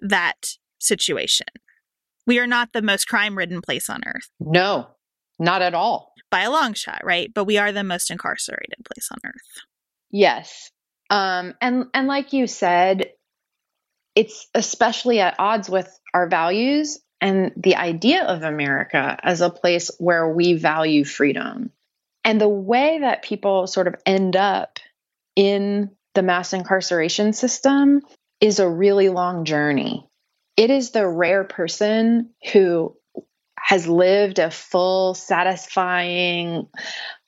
[0.00, 1.48] that situation.
[2.26, 4.30] We are not the most crime ridden place on earth.
[4.40, 4.88] No,
[5.38, 6.14] not at all.
[6.30, 7.30] By a long shot, right?
[7.34, 9.62] But we are the most incarcerated place on earth.
[10.10, 10.70] Yes.
[11.10, 13.10] Um, and and like you said,
[14.14, 19.90] it's especially at odds with our values and the idea of America as a place
[19.98, 21.70] where we value freedom.
[22.24, 24.78] And the way that people sort of end up
[25.36, 28.02] in the mass incarceration system
[28.40, 30.06] is a really long journey.
[30.56, 32.96] It is the rare person who
[33.58, 36.66] has lived a full, satisfying,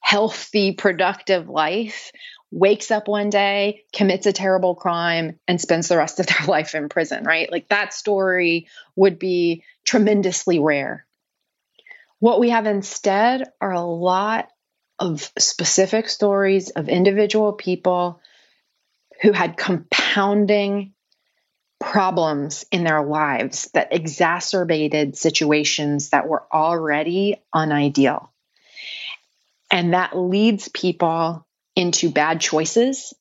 [0.00, 2.10] healthy, productive life
[2.52, 6.74] wakes up one day, commits a terrible crime, and spends the rest of their life
[6.74, 7.50] in prison, right?
[7.50, 11.06] Like that story would be tremendously rare.
[12.18, 14.48] What we have instead are a lot
[14.98, 18.20] of specific stories of individual people
[19.22, 20.94] who had compounding
[21.80, 28.32] problems in their lives that exacerbated situations that were already unideal.
[29.70, 33.14] And that leads people into bad choices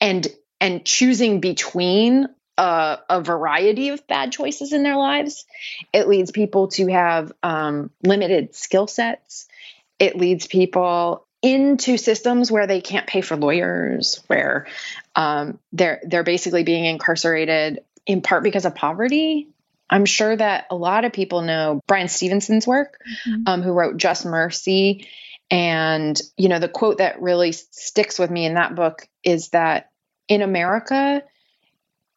[0.00, 0.26] and
[0.60, 5.44] and choosing between a, a, variety of bad choices in their lives.
[5.92, 9.46] It leads people to have um, limited skill sets.
[9.98, 14.66] It leads people into systems where they can't pay for lawyers, where
[15.16, 19.48] um, they're they're basically being incarcerated in part because of poverty.
[19.88, 23.42] I'm sure that a lot of people know Bryan Stevenson's work, mm-hmm.
[23.46, 25.08] um, who wrote Just Mercy
[25.50, 29.90] and, you know, the quote that really sticks with me in that book is that
[30.28, 31.24] in America,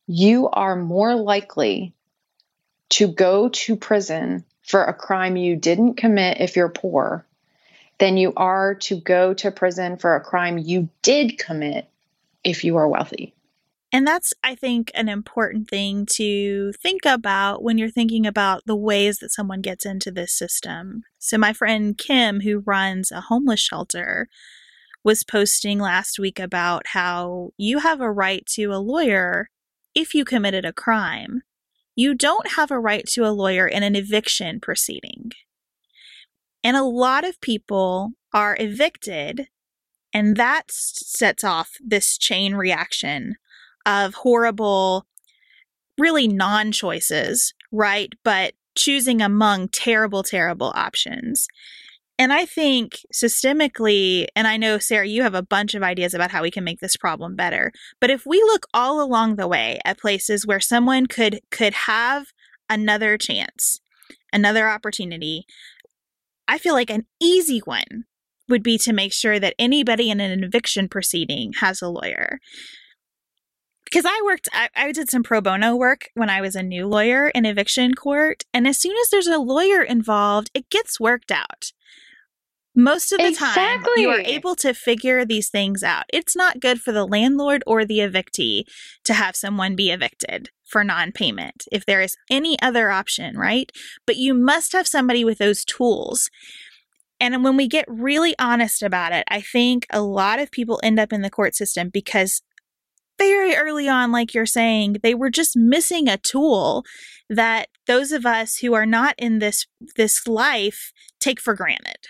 [0.08, 1.94] you are more likely
[2.90, 7.26] to go to prison for a crime you didn't commit if you're poor
[8.00, 11.90] than you are to go to prison for a crime you did commit
[12.44, 13.34] if you are wealthy.
[13.92, 18.76] And that's, I think, an important thing to think about when you're thinking about the
[18.76, 21.04] ways that someone gets into this system.
[21.20, 24.30] So, my friend Kim, who runs a homeless shelter,
[25.04, 29.50] was posting last week about how you have a right to a lawyer
[29.96, 31.42] if you committed a crime.
[31.96, 35.32] You don't have a right to a lawyer in an eviction proceeding.
[36.64, 39.48] And a lot of people are evicted,
[40.14, 43.36] and that sets off this chain reaction
[43.86, 45.06] of horrible,
[45.98, 48.12] really non choices, right?
[48.24, 51.48] But choosing among terrible, terrible options.
[52.20, 56.32] And I think systemically, and I know, Sarah, you have a bunch of ideas about
[56.32, 57.72] how we can make this problem better.
[58.00, 62.28] But if we look all along the way at places where someone could could have
[62.70, 63.80] another chance,
[64.32, 65.46] another opportunity,
[66.48, 68.06] I feel like an easy one
[68.48, 72.40] would be to make sure that anybody in an eviction proceeding has a lawyer
[73.86, 76.88] because I worked, I, I, did some pro bono work when I was a new
[76.88, 78.44] lawyer in eviction court.
[78.52, 81.74] And as soon as there's a lawyer involved, it gets worked out.
[82.76, 83.64] Most of the exactly.
[83.64, 86.06] time, you are able to figure these things out.
[86.12, 88.64] It's not good for the landlord or the evictee
[89.04, 93.72] to have someone be evicted for non payment if there is any other option, right?
[94.08, 96.32] But you must have somebody with those tools.
[97.20, 101.00] And when we get really honest about it, I think a lot of people end
[101.00, 102.42] up in the court system because
[103.20, 106.84] very early on, like you're saying, they were just missing a tool
[107.30, 112.08] that those of us who are not in this this life take for granted.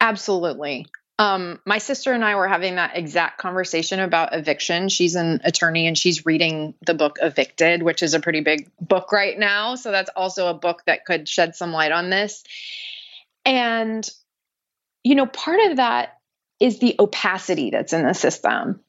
[0.00, 0.86] Absolutely.
[1.18, 4.88] Um, my sister and I were having that exact conversation about eviction.
[4.88, 9.12] She's an attorney and she's reading the book Evicted, which is a pretty big book
[9.12, 9.74] right now.
[9.74, 12.42] So that's also a book that could shed some light on this.
[13.44, 14.08] And,
[15.04, 16.16] you know, part of that
[16.58, 18.80] is the opacity that's in the system.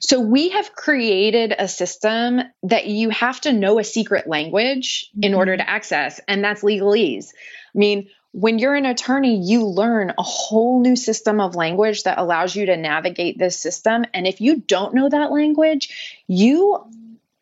[0.00, 5.34] So we have created a system that you have to know a secret language in
[5.34, 5.64] order mm-hmm.
[5.64, 7.28] to access, and that's legalese.
[7.74, 8.08] I mean,
[8.38, 12.66] when you're an attorney, you learn a whole new system of language that allows you
[12.66, 14.04] to navigate this system.
[14.14, 16.84] And if you don't know that language, you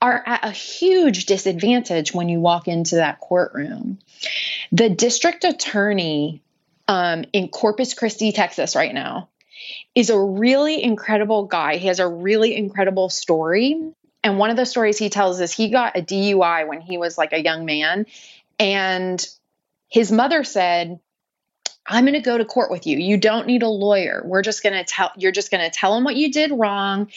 [0.01, 3.99] are at a huge disadvantage when you walk into that courtroom.
[4.73, 6.41] The district attorney
[6.89, 9.29] um, in Corpus Christi, Texas, right now,
[9.95, 11.77] is a really incredible guy.
[11.77, 13.83] He has a really incredible story.
[14.25, 17.19] And one of the stories he tells is he got a DUI when he was
[17.19, 18.07] like a young man.
[18.59, 19.27] And
[19.89, 20.99] his mother said,
[21.87, 22.99] I'm going to go to court with you.
[22.99, 24.23] You don't need a lawyer.
[24.25, 27.11] We're just going to tell, you're just going to tell them what you did wrong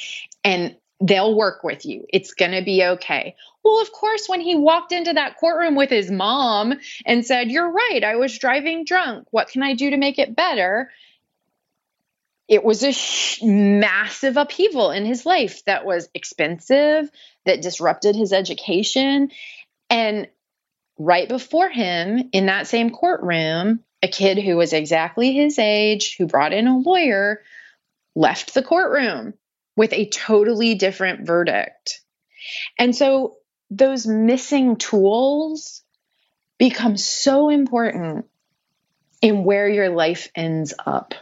[0.44, 2.06] and they'll work with you.
[2.10, 3.36] It's going to be okay.
[3.64, 6.74] Well, of course, when he walked into that courtroom with his mom
[7.06, 9.28] and said, You're right, I was driving drunk.
[9.32, 10.90] What can I do to make it better?
[12.50, 17.10] it was a massive upheaval in his life that was expensive,
[17.46, 19.30] that disrupted his education.
[19.92, 20.28] And
[21.00, 26.28] right before him in that same courtroom, a kid who was exactly his age, who
[26.28, 27.42] brought in a lawyer,
[28.16, 29.34] left the courtroom
[29.76, 32.02] with a totally different verdict.
[32.78, 33.38] And so
[33.72, 35.84] those missing tools
[36.58, 38.26] become so important
[39.22, 41.14] in where your life ends up.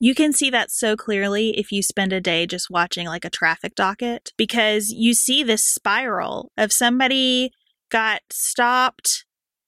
[0.00, 3.30] You can see that so clearly if you spend a day just watching like a
[3.30, 7.50] traffic docket because you see this spiral of somebody
[7.90, 9.24] got stopped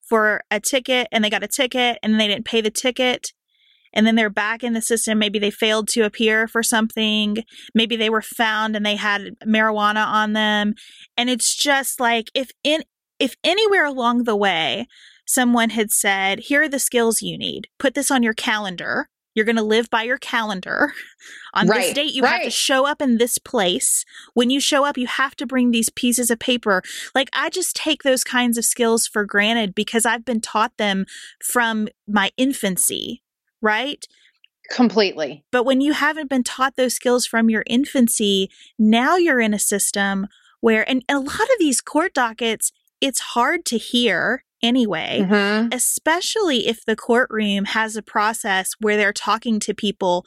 [0.09, 3.33] for a ticket and they got a ticket and they didn't pay the ticket
[3.93, 5.19] and then they're back in the system.
[5.19, 7.39] Maybe they failed to appear for something.
[7.75, 10.75] Maybe they were found and they had marijuana on them.
[11.17, 12.83] And it's just like if in
[13.19, 14.87] if anywhere along the way
[15.27, 17.69] someone had said here are the skills you need.
[17.79, 20.93] Put this on your calendar you're going to live by your calendar.
[21.55, 22.33] On right, this date, you right.
[22.35, 24.05] have to show up in this place.
[24.35, 26.83] When you show up, you have to bring these pieces of paper.
[27.15, 31.07] Like, I just take those kinds of skills for granted because I've been taught them
[31.43, 33.23] from my infancy,
[33.61, 34.07] right?
[34.71, 35.45] Completely.
[35.51, 39.59] But when you haven't been taught those skills from your infancy, now you're in a
[39.59, 40.29] system
[40.61, 42.71] where, and a lot of these court dockets,
[43.01, 45.69] it's hard to hear anyway, mm-hmm.
[45.73, 50.25] especially if the courtroom has a process where they're talking to people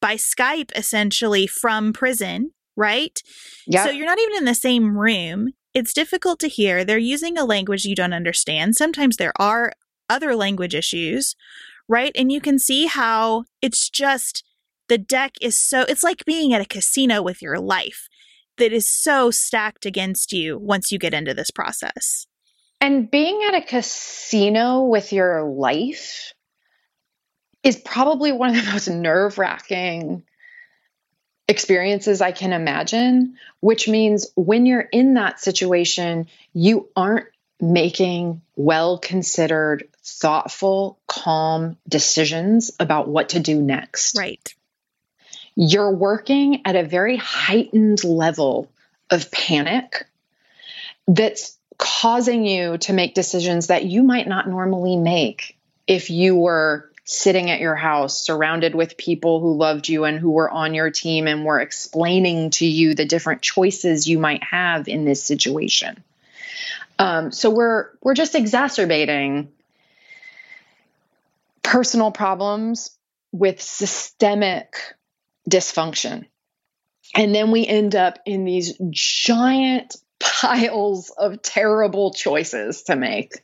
[0.00, 3.22] by Skype essentially from prison, right?
[3.66, 3.84] Yeah.
[3.84, 5.50] So you're not even in the same room.
[5.74, 6.84] It's difficult to hear.
[6.84, 8.76] They're using a language you don't understand.
[8.76, 9.72] Sometimes there are
[10.08, 11.36] other language issues,
[11.88, 12.12] right?
[12.14, 14.42] And you can see how it's just
[14.88, 18.08] the deck is so, it's like being at a casino with your life
[18.58, 22.26] that is so stacked against you once you get into this process.
[22.80, 26.32] And being at a casino with your life
[27.62, 30.24] is probably one of the most nerve wracking
[31.46, 37.26] experiences I can imagine, which means when you're in that situation, you aren't
[37.60, 44.16] making well considered, thoughtful, calm decisions about what to do next.
[44.16, 44.54] Right.
[45.56, 48.70] You're working at a very heightened level
[49.10, 50.06] of panic
[51.06, 55.56] that's causing you to make decisions that you might not normally make
[55.86, 60.30] if you were sitting at your house surrounded with people who loved you and who
[60.30, 64.88] were on your team and were explaining to you the different choices you might have
[64.88, 66.04] in this situation.
[66.98, 69.50] Um, so we're we're just exacerbating
[71.62, 72.90] personal problems
[73.32, 74.76] with systemic
[75.48, 76.26] dysfunction.
[77.16, 83.42] And then we end up in these giant piles of terrible choices to make.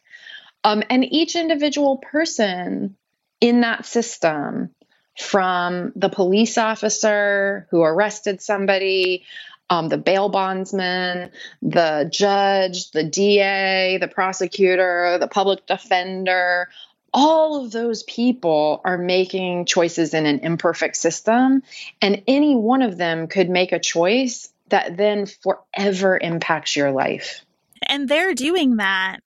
[0.65, 2.97] Um, and each individual person
[3.41, 4.71] in that system,
[5.19, 9.25] from the police officer who arrested somebody,
[9.71, 11.31] um, the bail bondsman,
[11.63, 16.69] the judge, the DA, the prosecutor, the public defender,
[17.13, 21.63] all of those people are making choices in an imperfect system,
[22.03, 27.45] and any one of them could make a choice that then forever impacts your life.
[27.87, 29.21] And they're doing that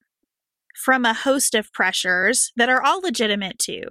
[0.77, 3.85] from a host of pressures that are all legitimate too,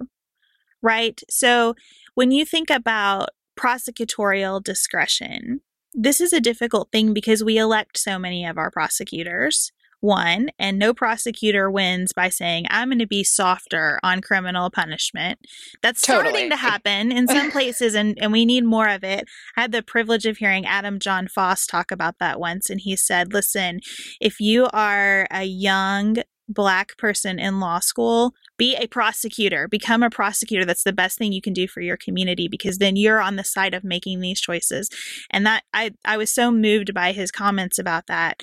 [0.82, 1.20] right?
[1.30, 1.74] So
[2.14, 5.60] when you think about prosecutorial discretion,
[5.92, 10.78] this is a difficult thing because we elect so many of our prosecutors one, and
[10.78, 15.38] no prosecutor wins by saying, I'm going to be softer on criminal punishment.
[15.82, 16.50] That's starting totally.
[16.50, 19.28] to happen in some places, and, and we need more of it.
[19.56, 22.96] I had the privilege of hearing Adam John Foss talk about that once, and he
[22.96, 23.80] said, Listen,
[24.20, 26.16] if you are a young
[26.50, 30.64] black person in law school, be a prosecutor, become a prosecutor.
[30.64, 33.44] That's the best thing you can do for your community because then you're on the
[33.44, 34.90] side of making these choices.
[35.30, 38.42] And that I I was so moved by his comments about that.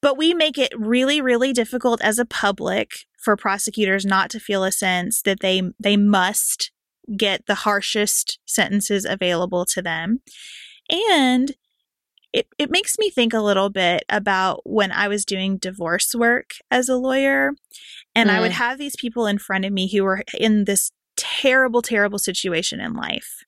[0.00, 4.64] But we make it really, really difficult as a public for prosecutors not to feel
[4.64, 6.70] a sense that they they must
[7.16, 10.20] get the harshest sentences available to them.
[10.90, 11.54] And
[12.32, 16.50] it, it makes me think a little bit about when I was doing divorce work
[16.70, 17.52] as a lawyer.
[18.14, 18.34] And mm.
[18.34, 18.56] I would mm.
[18.56, 22.94] have these people in front of me who were in this terrible, terrible situation in
[22.94, 23.44] life.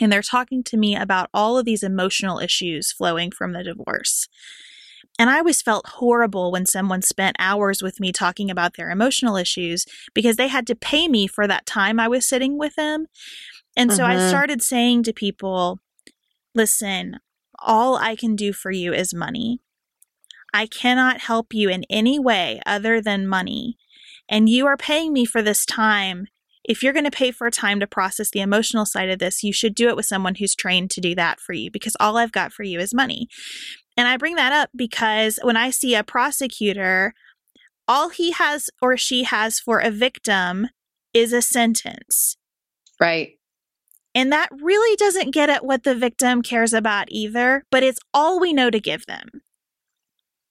[0.00, 4.28] And they're talking to me about all of these emotional issues flowing from the divorce.
[5.18, 9.36] And I always felt horrible when someone spent hours with me talking about their emotional
[9.36, 13.06] issues because they had to pay me for that time I was sitting with them.
[13.76, 14.28] And so I mm-hmm.
[14.28, 15.80] started saying to people,
[16.54, 17.18] listen,
[17.58, 19.60] all I can do for you is money.
[20.52, 23.76] I cannot help you in any way other than money.
[24.28, 26.26] And you are paying me for this time.
[26.64, 29.52] If you're going to pay for time to process the emotional side of this, you
[29.52, 32.32] should do it with someone who's trained to do that for you because all I've
[32.32, 33.28] got for you is money.
[33.96, 37.14] And I bring that up because when I see a prosecutor,
[37.88, 40.68] all he has or she has for a victim
[41.14, 42.36] is a sentence.
[43.00, 43.38] Right.
[44.14, 48.40] And that really doesn't get at what the victim cares about either, but it's all
[48.40, 49.28] we know to give them.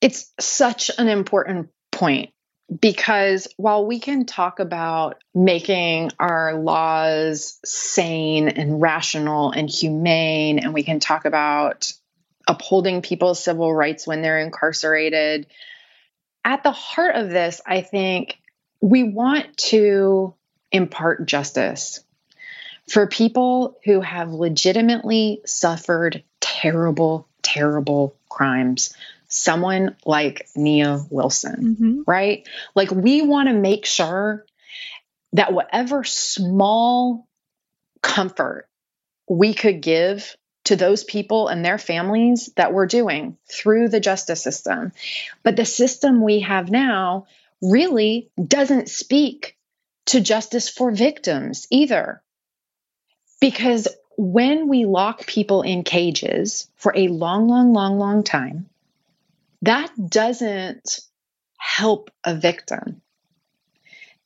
[0.02, 2.32] It's such an important point
[2.80, 10.74] because while we can talk about making our laws sane and rational and humane, and
[10.74, 11.92] we can talk about
[12.48, 15.48] upholding people's civil rights when they're incarcerated.
[16.44, 18.38] At the heart of this, I think
[18.82, 20.34] we want to
[20.72, 22.04] impart justice
[22.88, 28.94] for people who have legitimately suffered terrible, terrible crimes.
[29.28, 32.02] Someone like Nia Wilson, mm-hmm.
[32.06, 32.48] right?
[32.76, 34.46] Like, we want to make sure
[35.34, 37.28] that whatever small
[38.02, 38.70] comfort
[39.28, 44.44] we could give to those people and their families that we're doing through the justice
[44.44, 44.92] system.
[45.44, 47.28] But the system we have now
[47.62, 49.58] really doesn't speak
[50.08, 52.22] to justice for victims either.
[53.40, 53.88] Because
[54.18, 58.70] when we lock people in cages for a long, long, long, long time,
[59.62, 61.00] that doesn't
[61.58, 63.02] help a victim.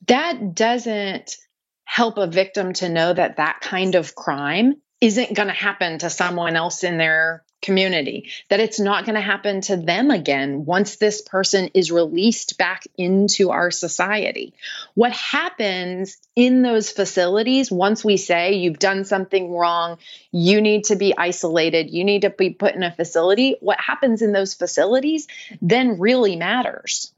[0.06, 1.36] That doesn't
[1.84, 6.10] help a victim to know that that kind of crime isn't going to happen to
[6.10, 10.96] someone else in their community, that it's not going to happen to them again once
[10.96, 14.54] this person is released back into our society.
[14.94, 19.98] What happens in those facilities once we say you've done something wrong,
[20.32, 24.22] you need to be isolated, you need to be put in a facility, what happens
[24.22, 25.28] in those facilities
[25.60, 27.12] then really matters.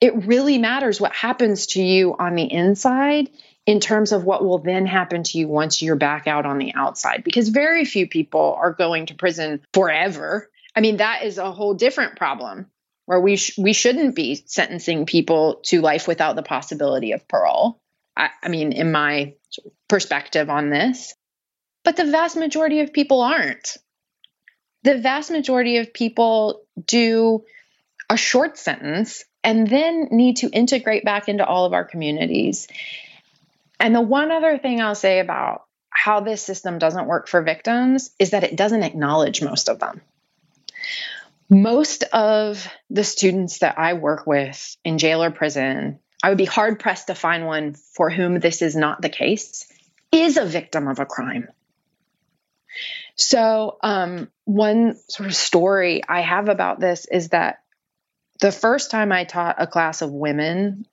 [0.00, 3.30] It really matters what happens to you on the inside
[3.66, 6.74] in terms of what will then happen to you once you're back out on the
[6.74, 10.50] outside because very few people are going to prison forever.
[10.74, 12.66] I mean that is a whole different problem
[13.06, 17.80] where we sh- we shouldn't be sentencing people to life without the possibility of parole.
[18.16, 19.34] I, I mean in my
[19.88, 21.14] perspective on this.
[21.84, 23.76] But the vast majority of people aren't.
[24.84, 27.44] The vast majority of people do
[28.08, 32.68] a short sentence and then need to integrate back into all of our communities
[33.82, 38.10] and the one other thing I'll say about how this system doesn't work for victims
[38.18, 40.00] is that it doesn't acknowledge most of them.
[41.50, 46.44] Most of the students that I work with in jail or prison, I would be
[46.44, 49.70] hard pressed to find one for whom this is not the case,
[50.12, 51.48] is a victim of a crime.
[53.16, 57.58] So, um, one sort of story I have about this is that
[58.40, 60.86] the first time I taught a class of women,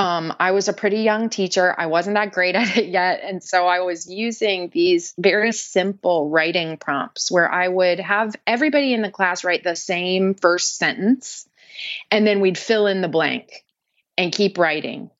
[0.00, 1.74] um, I was a pretty young teacher.
[1.76, 3.20] I wasn't that great at it yet.
[3.22, 8.94] And so I was using these very simple writing prompts where I would have everybody
[8.94, 11.46] in the class write the same first sentence,
[12.10, 13.62] and then we'd fill in the blank
[14.16, 15.10] and keep writing.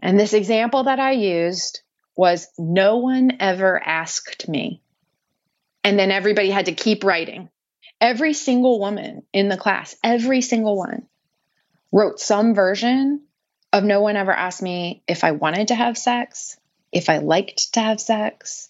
[0.00, 1.82] And this example that I used
[2.16, 4.80] was no one ever asked me.
[5.84, 7.50] And then everybody had to keep writing.
[8.00, 11.06] Every single woman in the class, every single one,
[11.92, 13.26] wrote some version
[13.72, 16.58] of no one ever asked me if I wanted to have sex,
[16.92, 18.68] if I liked to have sex,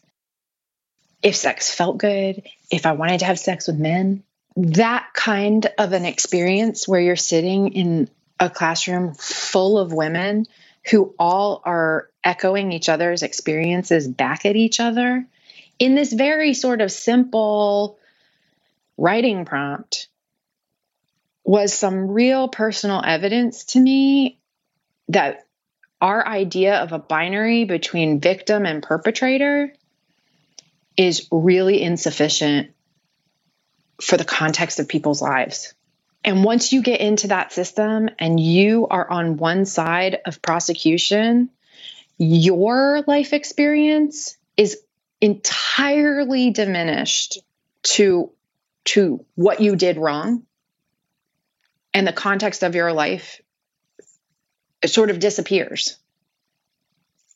[1.22, 4.22] if sex felt good, if I wanted to have sex with men.
[4.56, 10.46] That kind of an experience where you're sitting in a classroom full of women
[10.90, 15.26] who all are echoing each other's experiences back at each other
[15.78, 17.98] in this very sort of simple
[18.96, 20.08] writing prompt
[21.44, 24.39] was some real personal evidence to me
[25.10, 25.46] that
[26.00, 29.72] our idea of a binary between victim and perpetrator
[30.96, 32.70] is really insufficient
[34.00, 35.74] for the context of people's lives.
[36.24, 41.50] And once you get into that system and you are on one side of prosecution,
[42.16, 44.78] your life experience is
[45.20, 47.38] entirely diminished
[47.82, 48.30] to
[48.84, 50.44] to what you did wrong
[51.92, 53.40] and the context of your life
[54.82, 55.98] it sort of disappears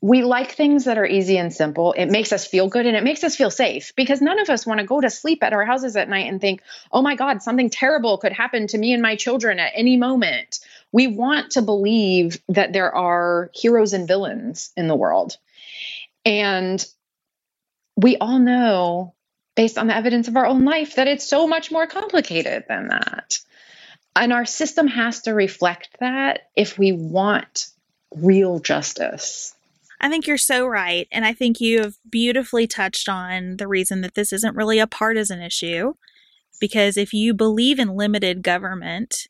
[0.04, 1.94] we like things that are easy and simple.
[1.94, 4.66] It makes us feel good and it makes us feel safe because none of us
[4.66, 6.60] want to go to sleep at our houses at night and think,
[6.92, 10.60] oh my God, something terrible could happen to me and my children at any moment.
[10.92, 15.38] We want to believe that there are heroes and villains in the world.
[16.26, 16.84] And
[17.96, 19.14] we all know,
[19.54, 22.88] based on the evidence of our own life, that it's so much more complicated than
[22.88, 23.38] that.
[24.16, 27.68] And our system has to reflect that if we want
[28.14, 29.54] real justice.
[30.00, 31.08] I think you're so right.
[31.10, 34.86] And I think you have beautifully touched on the reason that this isn't really a
[34.86, 35.94] partisan issue.
[36.60, 39.26] Because if you believe in limited government,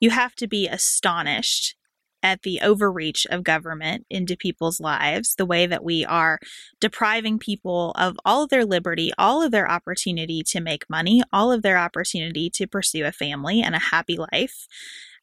[0.00, 1.74] you have to be astonished
[2.22, 6.38] at the overreach of government into people's lives, the way that we are
[6.80, 11.52] depriving people of all of their liberty, all of their opportunity to make money, all
[11.52, 14.66] of their opportunity to pursue a family and a happy life.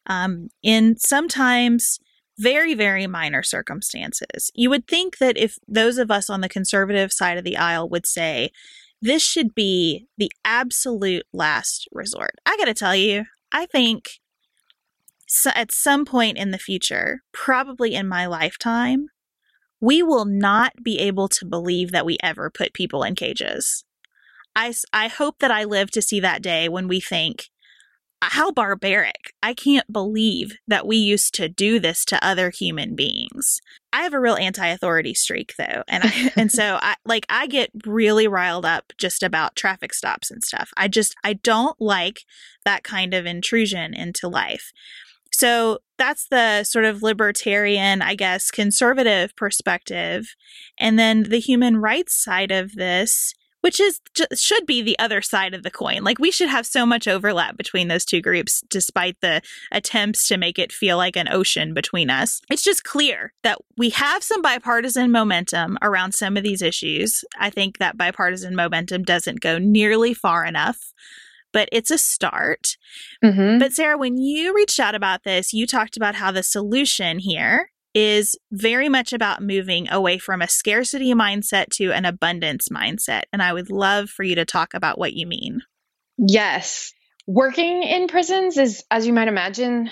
[0.06, 1.98] Um, in sometimes
[2.38, 4.50] very, very minor circumstances.
[4.54, 7.88] You would think that if those of us on the conservative side of the aisle
[7.88, 8.50] would say,
[9.02, 12.34] this should be the absolute last resort.
[12.44, 14.20] I got to tell you, I think
[15.26, 19.08] so at some point in the future, probably in my lifetime,
[19.80, 23.84] we will not be able to believe that we ever put people in cages.
[24.54, 27.50] I, I hope that I live to see that day when we think,
[28.22, 29.34] how barbaric.
[29.42, 33.60] I can't believe that we used to do this to other human beings.
[33.92, 35.82] I have a real anti-authority streak though.
[35.88, 40.30] And I, and so I like I get really riled up just about traffic stops
[40.30, 40.70] and stuff.
[40.76, 42.20] I just I don't like
[42.64, 44.72] that kind of intrusion into life.
[45.36, 50.34] So that's the sort of libertarian, I guess, conservative perspective.
[50.78, 54.00] And then the human rights side of this which is
[54.36, 56.04] should be the other side of the coin.
[56.04, 60.36] Like we should have so much overlap between those two groups despite the attempts to
[60.36, 62.40] make it feel like an ocean between us.
[62.48, 67.24] It's just clear that we have some bipartisan momentum around some of these issues.
[67.40, 70.92] I think that bipartisan momentum doesn't go nearly far enough
[71.56, 72.76] but it's a start.
[73.24, 73.60] Mm-hmm.
[73.60, 77.70] But Sarah, when you reached out about this, you talked about how the solution here
[77.94, 83.22] is very much about moving away from a scarcity mindset to an abundance mindset.
[83.32, 85.62] And I would love for you to talk about what you mean.
[86.18, 86.92] Yes.
[87.26, 89.88] Working in prisons is, as you might imagine,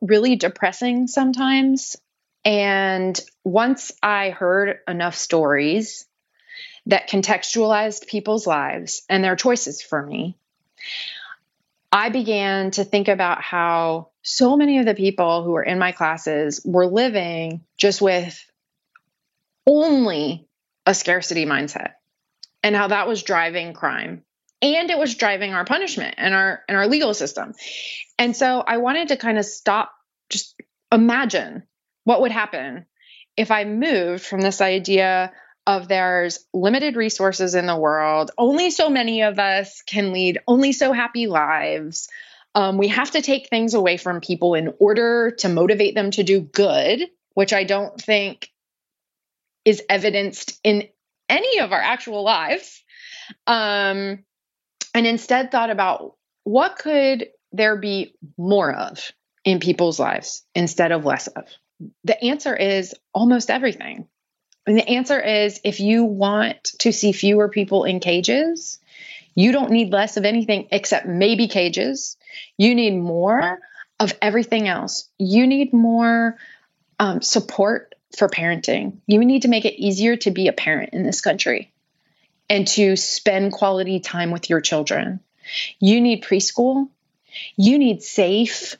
[0.00, 1.94] really depressing sometimes.
[2.42, 6.06] And once I heard enough stories
[6.86, 10.38] that contextualized people's lives and their choices for me,
[11.90, 15.92] I began to think about how so many of the people who were in my
[15.92, 18.42] classes were living just with
[19.66, 20.48] only
[20.86, 21.92] a scarcity mindset
[22.62, 24.24] and how that was driving crime
[24.62, 27.52] and it was driving our punishment and our and our legal system.
[28.18, 29.92] And so I wanted to kind of stop
[30.30, 30.54] just
[30.92, 31.64] imagine
[32.04, 32.86] what would happen
[33.36, 35.32] if I moved from this idea
[35.66, 38.30] of there's limited resources in the world.
[38.36, 42.08] Only so many of us can lead only so happy lives.
[42.54, 46.22] Um, we have to take things away from people in order to motivate them to
[46.22, 48.48] do good, which I don't think
[49.64, 50.88] is evidenced in
[51.28, 52.82] any of our actual lives.
[53.46, 54.24] Um,
[54.94, 59.12] and instead thought about what could there be more of
[59.44, 61.44] in people's lives instead of less of?
[62.04, 64.08] The answer is almost everything.
[64.66, 68.78] And the answer is if you want to see fewer people in cages,
[69.34, 72.16] you don't need less of anything except maybe cages.
[72.56, 73.60] You need more
[73.98, 75.08] of everything else.
[75.18, 76.36] You need more
[76.98, 78.98] um, support for parenting.
[79.06, 81.72] You need to make it easier to be a parent in this country
[82.48, 85.20] and to spend quality time with your children.
[85.80, 86.88] You need preschool.
[87.56, 88.76] You need safe,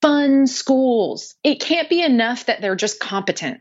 [0.00, 1.36] fun schools.
[1.44, 3.60] It can't be enough that they're just competent.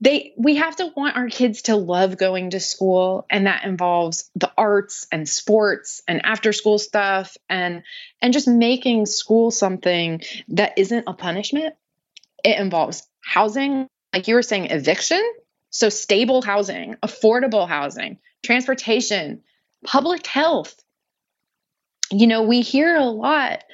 [0.00, 4.30] They we have to want our kids to love going to school and that involves
[4.34, 7.82] the arts and sports and after school stuff and
[8.20, 11.74] and just making school something that isn't a punishment.
[12.44, 15.22] It involves housing, like you were saying eviction,
[15.70, 19.42] so stable housing, affordable housing, transportation,
[19.84, 20.74] public health.
[22.10, 23.64] You know, we hear a lot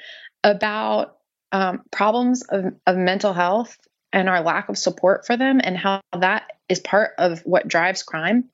[0.43, 1.17] about
[1.51, 3.77] um, problems of, of mental health
[4.13, 8.03] and our lack of support for them and how that is part of what drives
[8.03, 8.45] crime.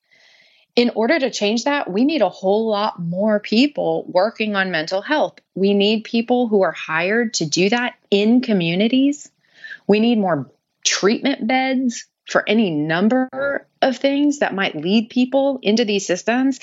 [0.76, 5.02] In order to change that, we need a whole lot more people working on mental
[5.02, 5.40] health.
[5.56, 9.28] We need people who are hired to do that in communities.
[9.88, 10.50] We need more
[10.84, 16.60] treatment beds for any number of things that might lead people into these systems.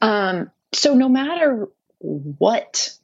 [0.00, 1.68] Um, so, no matter
[2.00, 2.96] what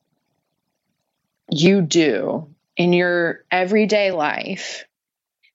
[1.51, 4.85] you do in your everyday life,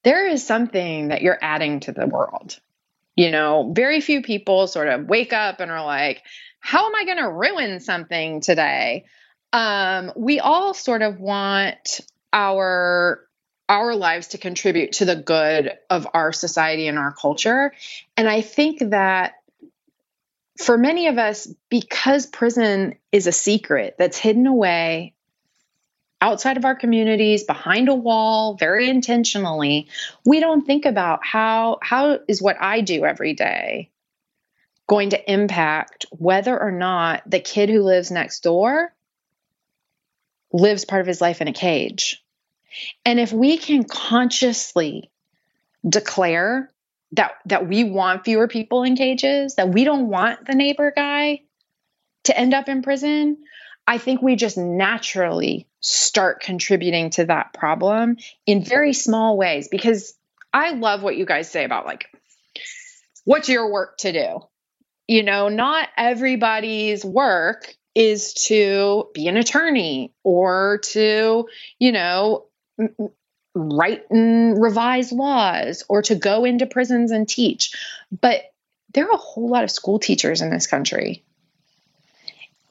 [0.08, 2.58] there is something that you're adding to the world.
[3.18, 6.24] You know, very few people sort of wake up and are like,
[6.62, 9.04] how am I going to ruin something today?
[9.52, 12.00] Um, we all sort of want
[12.32, 13.20] our
[13.68, 17.74] our lives to contribute to the good of our society and our culture.
[18.16, 19.34] And I think that
[20.58, 25.16] for many of us, because prison is a secret that's hidden away
[26.20, 29.88] outside of our communities behind a wall very intentionally
[30.26, 33.90] we don't think about how how is what i do every day
[34.88, 38.94] going to impact whether or not the kid who lives next door
[40.52, 42.24] lives part of his life in a cage.
[43.06, 45.12] And if we can consciously
[45.88, 46.72] declare
[47.14, 51.42] that that we want fewer people in cages, that we don't want the neighbor guy
[52.26, 53.38] to end up in prison,
[53.88, 60.14] I think we just naturally start contributing to that problem in very small ways because
[60.54, 62.10] I love what you guys say about like
[63.24, 64.40] what's your work to do?
[65.08, 71.48] You know, not everybody's work is to be an attorney or to,
[71.80, 72.46] you know,
[73.56, 77.72] write and revise laws or to go into prisons and teach.
[78.22, 78.44] But
[78.94, 81.24] there are a whole lot of school teachers in this country.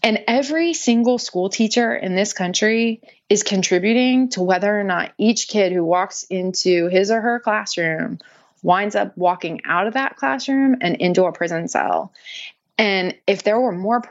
[0.02, 5.48] And every single school teacher in this country is contributing to whether or not each
[5.48, 8.18] kid who walks into his or her classroom
[8.62, 12.12] winds up walking out of that classroom and into a prison cell.
[12.78, 14.02] And if there were more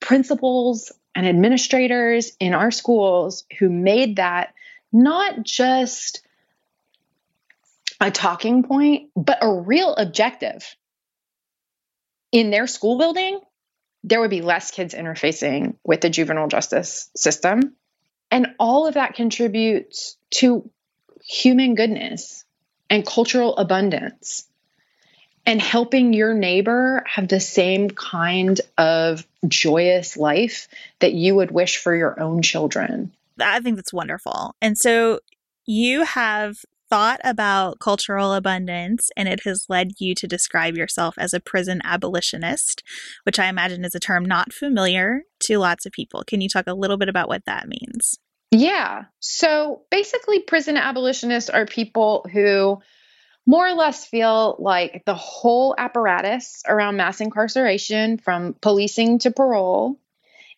[0.00, 4.54] principals and administrators in our schools who made that
[4.92, 6.22] not just
[8.00, 10.76] a talking point, but a real objective.
[12.32, 13.40] In their school building,
[14.04, 17.74] there would be less kids interfacing with the juvenile justice system.
[18.30, 20.70] And all of that contributes to
[21.24, 22.44] human goodness
[22.90, 24.46] and cultural abundance
[25.46, 30.68] and helping your neighbor have the same kind of joyous life
[31.00, 33.12] that you would wish for your own children.
[33.40, 34.54] I think that's wonderful.
[34.60, 35.20] And so
[35.66, 36.56] you have
[36.94, 41.80] thought about cultural abundance and it has led you to describe yourself as a prison
[41.82, 42.84] abolitionist,
[43.24, 46.22] which I imagine is a term not familiar to lots of people.
[46.24, 48.20] Can you talk a little bit about what that means?
[48.52, 49.06] Yeah.
[49.18, 52.80] So basically, prison abolitionists are people who
[53.44, 59.98] more or less feel like the whole apparatus around mass incarceration, from policing to parole,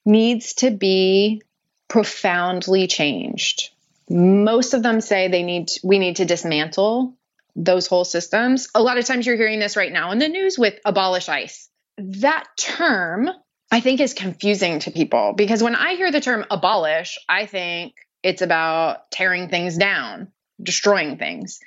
[0.05, 1.41] needs to be
[1.89, 3.71] profoundly changed.
[4.09, 7.17] Most of them say they need we need to dismantle
[7.57, 8.69] those whole systems.
[8.75, 11.69] A lot of times you're hearing this right now in the news with abolish ICE.
[11.99, 13.31] That term
[13.71, 17.95] I think is confusing to people because when I hear the term abolish, I think
[18.23, 20.29] it's about tearing things down,
[20.63, 21.59] destroying things.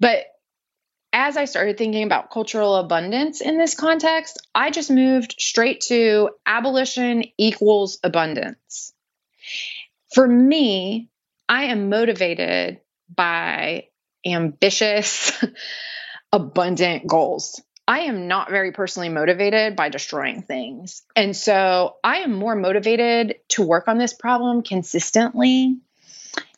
[0.00, 0.24] But
[1.12, 6.30] as I started thinking about cultural abundance in this context, I just moved straight to
[6.44, 8.92] abolition equals abundance.
[10.12, 11.08] For me,
[11.48, 12.80] I am motivated
[13.14, 13.88] by
[14.24, 15.32] ambitious,
[16.32, 17.60] abundant goals.
[17.86, 21.02] I am not very personally motivated by destroying things.
[21.14, 25.76] And so I am more motivated to work on this problem consistently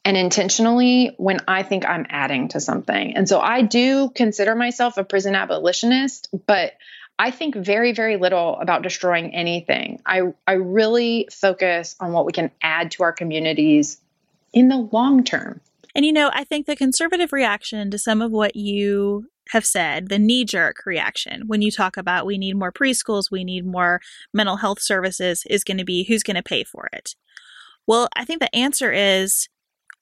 [0.04, 3.16] and intentionally when I think I'm adding to something.
[3.16, 6.74] And so I do consider myself a prison abolitionist, but
[7.18, 10.00] I think very, very little about destroying anything.
[10.06, 13.98] I, I really focus on what we can add to our communities
[14.52, 15.60] in the long term.
[15.94, 20.08] And you know, I think the conservative reaction to some of what you have said,
[20.08, 24.00] the knee jerk reaction when you talk about we need more preschools, we need more
[24.34, 27.14] mental health services, is going to be who's going to pay for it?
[27.86, 29.48] Well, I think the answer is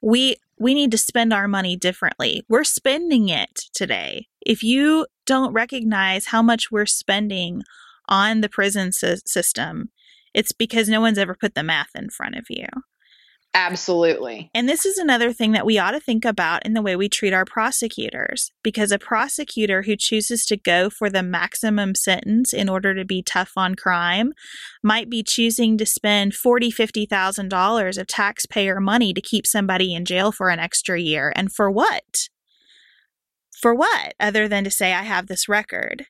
[0.01, 2.45] we we need to spend our money differently.
[2.49, 4.28] We're spending it today.
[4.45, 7.62] If you don't recognize how much we're spending
[8.09, 9.90] on the prison system,
[10.32, 12.66] it's because no one's ever put the math in front of you.
[13.57, 14.50] Absolutely.
[14.52, 17.09] And this is another thing that we ought to think about in the way we
[17.09, 22.68] treat our prosecutors because a prosecutor who chooses to go for the maximum sentence in
[22.68, 24.32] order to be tough on crime
[24.82, 29.94] might be choosing to spend forty, fifty thousand dollars of taxpayer money to keep somebody
[29.94, 31.32] in jail for an extra year.
[31.36, 32.28] And for what?
[33.61, 34.14] For what?
[34.18, 36.07] Other than to say I have this record.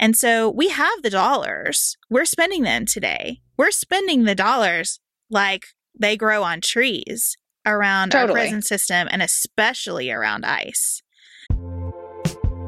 [0.00, 1.98] And so we have the dollars.
[2.08, 3.40] We're spending them today.
[3.58, 5.66] We're spending the dollars like
[5.98, 7.36] they grow on trees
[7.66, 8.40] around totally.
[8.40, 11.02] our prison system and especially around ICE.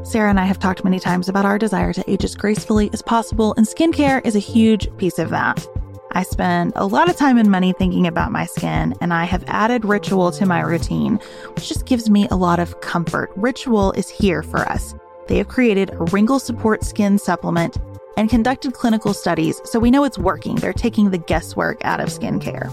[0.02, 3.02] Sarah and I have talked many times about our desire to age as gracefully as
[3.02, 5.66] possible, and skincare is a huge piece of that.
[6.12, 9.44] I spend a lot of time and money thinking about my skin, and I have
[9.46, 11.20] added Ritual to my routine,
[11.54, 13.30] which just gives me a lot of comfort.
[13.36, 14.94] Ritual is here for us.
[15.28, 17.78] They have created a wrinkle support skin supplement
[18.16, 20.56] and conducted clinical studies, so we know it's working.
[20.56, 22.72] They're taking the guesswork out of skincare.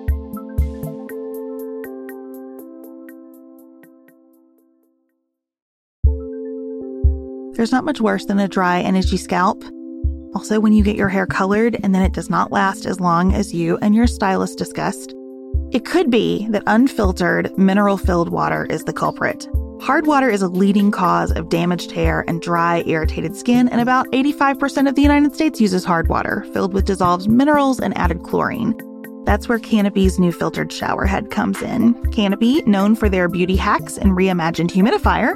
[7.61, 9.63] There's not much worse than a dry itchy scalp.
[10.33, 13.35] Also, when you get your hair colored and then it does not last as long
[13.35, 15.13] as you and your stylist discussed.
[15.71, 19.47] It could be that unfiltered, mineral filled water is the culprit.
[19.79, 24.07] Hard water is a leading cause of damaged hair and dry, irritated skin, and about
[24.07, 28.75] 85% of the United States uses hard water, filled with dissolved minerals and added chlorine.
[29.25, 31.93] That's where Canopy's new filtered shower head comes in.
[32.11, 35.35] Canopy, known for their beauty hacks and reimagined humidifier,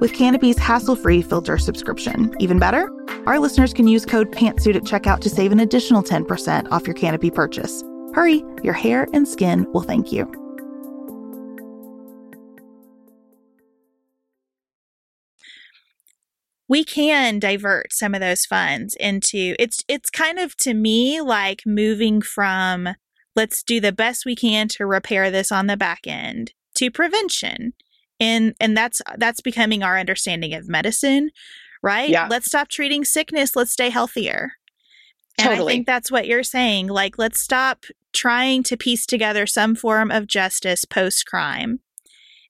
[0.00, 2.34] With Canopy's hassle free filter subscription.
[2.38, 2.90] Even better,
[3.26, 6.94] our listeners can use code PANTSUIT at checkout to save an additional 10% off your
[6.94, 7.82] Canopy purchase.
[8.14, 10.30] Hurry, your hair and skin will thank you.
[16.68, 21.62] we can divert some of those funds into it's it's kind of to me like
[21.66, 22.88] moving from
[23.34, 27.72] let's do the best we can to repair this on the back end to prevention
[28.20, 31.30] and and that's that's becoming our understanding of medicine
[31.82, 32.26] right Yeah.
[32.30, 34.52] let's stop treating sickness let's stay healthier
[35.38, 35.72] and Totally.
[35.72, 40.10] i think that's what you're saying like let's stop trying to piece together some form
[40.10, 41.80] of justice post crime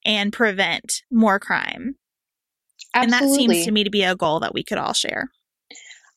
[0.05, 1.97] and prevent more crime
[2.95, 2.95] Absolutely.
[2.95, 5.31] and that seems to me to be a goal that we could all share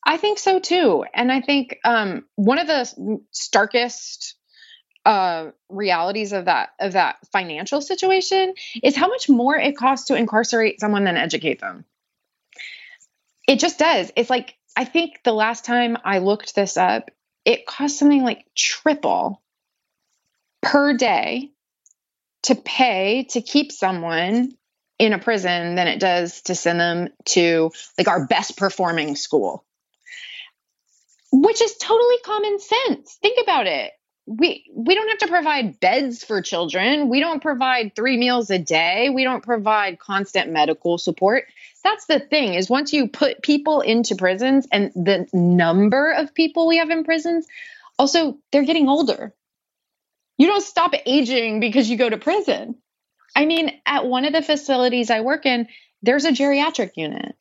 [0.04, 1.04] I think so too.
[1.14, 4.34] And I think um, one of the starkest
[5.04, 10.16] uh, realities of that of that financial situation is how much more it costs to
[10.16, 11.84] incarcerate someone than educate them.
[13.48, 14.12] It just does.
[14.16, 17.10] It's like I think the last time I looked this up,
[17.44, 19.42] it costs something like triple
[20.60, 21.50] per day
[22.44, 24.52] to pay to keep someone
[24.98, 29.64] in a prison than it does to send them to like our best performing school
[31.32, 33.18] which is totally common sense.
[33.22, 33.90] Think about it.
[34.26, 37.08] We we don't have to provide beds for children.
[37.08, 39.10] We don't provide 3 meals a day.
[39.10, 41.44] We don't provide constant medical support.
[41.82, 46.68] That's the thing is once you put people into prisons and the number of people
[46.68, 47.46] we have in prisons
[47.98, 49.34] also they're getting older.
[50.38, 52.76] You don't stop aging because you go to prison.
[53.34, 55.68] I mean, at one of the facilities I work in,
[56.02, 57.34] there's a geriatric unit.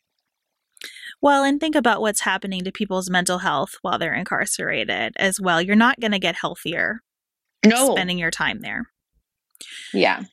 [1.21, 5.61] Well, and think about what's happening to people's mental health while they're incarcerated as well.
[5.61, 7.01] You're not going to get healthier
[7.65, 7.91] No.
[7.93, 8.87] spending your time there.
[9.93, 10.23] Yeah.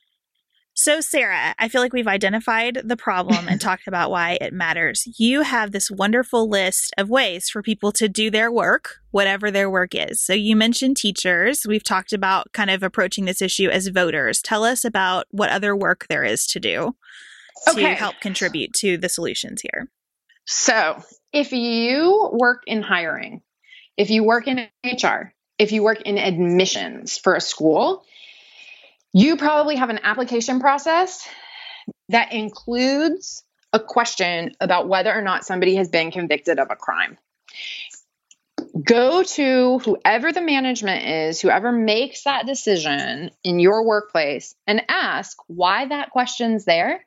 [0.73, 5.03] So, Sarah, I feel like we've identified the problem and talked about why it matters.
[5.19, 9.69] You have this wonderful list of ways for people to do their work, whatever their
[9.69, 10.23] work is.
[10.23, 11.65] So, you mentioned teachers.
[11.67, 14.41] We've talked about kind of approaching this issue as voters.
[14.41, 16.95] Tell us about what other work there is to do
[17.65, 17.93] to Okay.
[17.93, 19.89] help contribute to the solutions here.
[20.51, 23.43] So, if you work in hiring,
[23.95, 28.03] if you work in HR, if you work in admissions for a school,
[29.13, 31.23] you probably have an application process
[32.09, 33.43] that includes
[33.73, 37.19] a question about whether or not somebody has been convicted of a crime.
[38.83, 45.37] Go to whoever the management is, whoever makes that decision in your workplace, and ask
[45.45, 47.05] why that question's there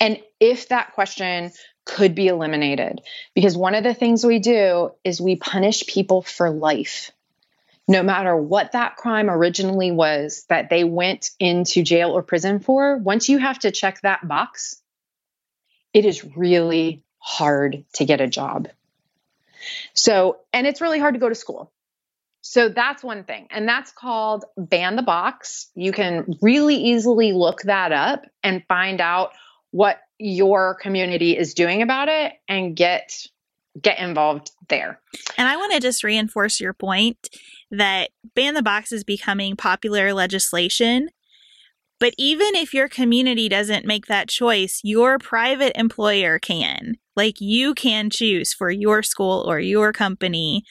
[0.00, 1.50] and if that question
[1.88, 3.00] could be eliminated.
[3.34, 7.10] Because one of the things we do is we punish people for life.
[7.88, 12.98] No matter what that crime originally was that they went into jail or prison for,
[12.98, 14.82] once you have to check that box,
[15.94, 18.68] it is really hard to get a job.
[19.94, 21.72] So, and it's really hard to go to school.
[22.42, 23.48] So that's one thing.
[23.50, 25.68] And that's called Ban the Box.
[25.74, 29.32] You can really easily look that up and find out
[29.70, 33.26] what your community is doing about it and get
[33.80, 35.00] get involved there.
[35.36, 37.28] And I want to just reinforce your point
[37.70, 41.10] that ban the box is becoming popular legislation.
[42.00, 46.96] But even if your community doesn't make that choice, your private employer can.
[47.16, 50.64] Like you can choose for your school or your company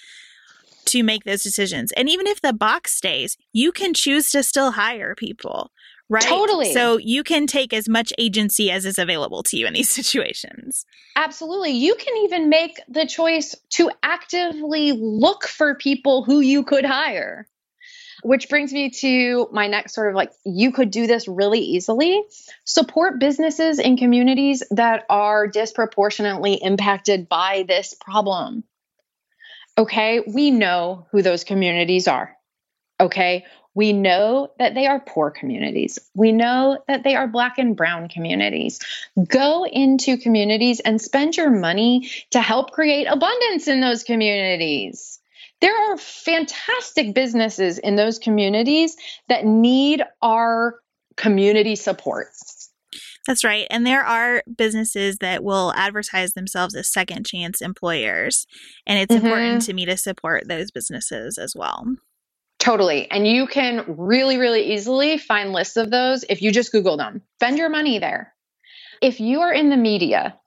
[0.86, 1.92] to make those decisions.
[1.94, 5.72] And even if the box stays, you can choose to still hire people,
[6.10, 6.24] right?
[6.24, 6.74] Totally.
[6.74, 10.86] So you can take as much agency as is available to you in these situations.
[11.16, 11.72] Absolutely.
[11.72, 17.48] You can even make the choice to actively look for people who you could hire.
[18.24, 22.24] Which brings me to my next sort of like, you could do this really easily.
[22.66, 28.64] Support businesses in communities that are disproportionately impacted by this problem.
[29.78, 32.36] Okay, we know who those communities are.
[33.00, 33.46] Okay,
[33.78, 36.00] we know that they are poor communities.
[36.16, 38.80] We know that they are Black and Brown communities.
[39.28, 45.20] Go into communities and spend your money to help create abundance in those communities.
[45.62, 48.98] There are fantastic businesses in those communities
[49.30, 50.80] that need our
[51.16, 52.30] community support.
[53.28, 53.68] That's right.
[53.70, 58.48] And there are businesses that will advertise themselves as second chance employers.
[58.88, 59.22] And it's Mhm.
[59.22, 61.86] important to me to support those businesses as well.
[62.60, 63.10] Totally.
[63.10, 67.22] And you can really, really easily find lists of those if you just Google them.
[67.36, 68.34] Spend your money there.
[69.02, 70.40] If you are in the media,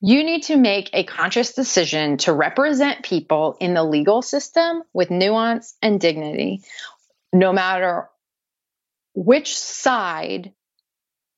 [0.00, 5.10] you need to make a conscious decision to represent people in the legal system with
[5.10, 6.62] nuance and dignity,
[7.32, 8.08] no matter
[9.14, 10.52] which side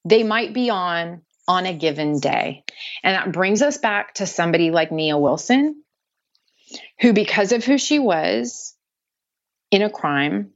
[0.05, 2.65] they might be on on a given day.
[3.03, 5.83] And that brings us back to somebody like Nia Wilson,
[7.01, 8.76] who, because of who she was
[9.77, 10.53] in a crime,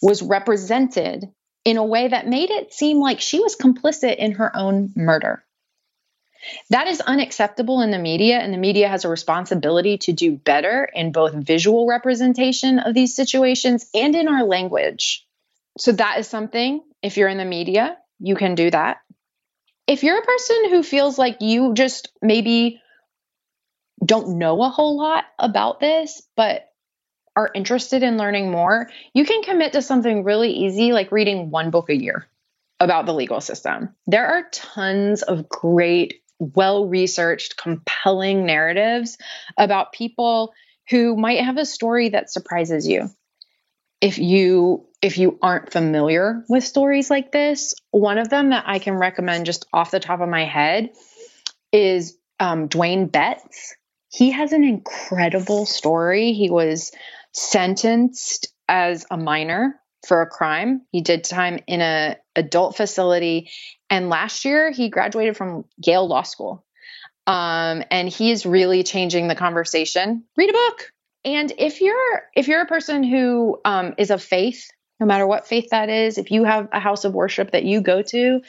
[0.00, 1.30] was represented
[1.64, 5.44] in a way that made it seem like she was complicit in her own murder.
[6.70, 10.88] That is unacceptable in the media, and the media has a responsibility to do better
[10.92, 15.24] in both visual representation of these situations and in our language.
[15.78, 18.98] So, that is something, if you're in the media, you can do that.
[19.86, 22.80] If you're a person who feels like you just maybe
[24.04, 26.71] don't know a whole lot about this, but
[27.36, 31.70] are interested in learning more, you can commit to something really easy like reading one
[31.70, 32.26] book a year
[32.80, 33.94] about the legal system.
[34.06, 39.18] There are tons of great, well researched, compelling narratives
[39.56, 40.52] about people
[40.90, 43.08] who might have a story that surprises you.
[44.00, 48.78] If you if you aren't familiar with stories like this, one of them that I
[48.78, 50.90] can recommend just off the top of my head
[51.72, 53.74] is um, Dwayne Betts.
[54.08, 56.34] He has an incredible story.
[56.34, 56.92] He was
[57.32, 60.82] sentenced as a minor for a crime.
[60.90, 63.50] He did time in a adult facility,
[63.90, 66.64] and last year he graduated from Yale Law School.
[67.26, 70.24] Um, and he is really changing the conversation.
[70.36, 70.92] Read a book.
[71.24, 74.68] And if you're if you're a person who um, is of faith
[75.02, 76.16] no matter what faith that is.
[76.16, 78.40] If you have a house of worship that you go to,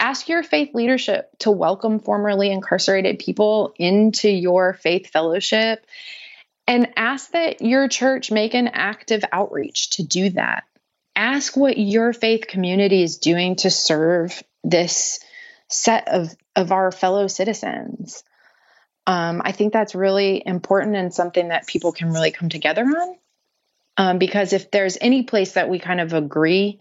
[0.00, 5.84] ask your faith leadership to welcome formerly incarcerated people into your faith fellowship
[6.68, 10.64] and ask that your church make an active outreach to do that.
[11.16, 15.18] Ask what your faith community is doing to serve this
[15.70, 18.22] set of, of our fellow citizens.
[19.06, 23.16] Um, I think that's really important and something that people can really come together on.
[23.96, 26.80] Um, because if there's any place that we kind of agree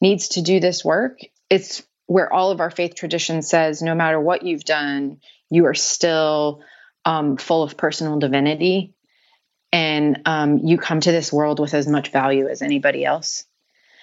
[0.00, 1.18] needs to do this work,
[1.50, 5.18] it's where all of our faith tradition says no matter what you've done,
[5.50, 6.62] you are still
[7.04, 8.94] um, full of personal divinity
[9.74, 13.44] and um, you come to this world with as much value as anybody else.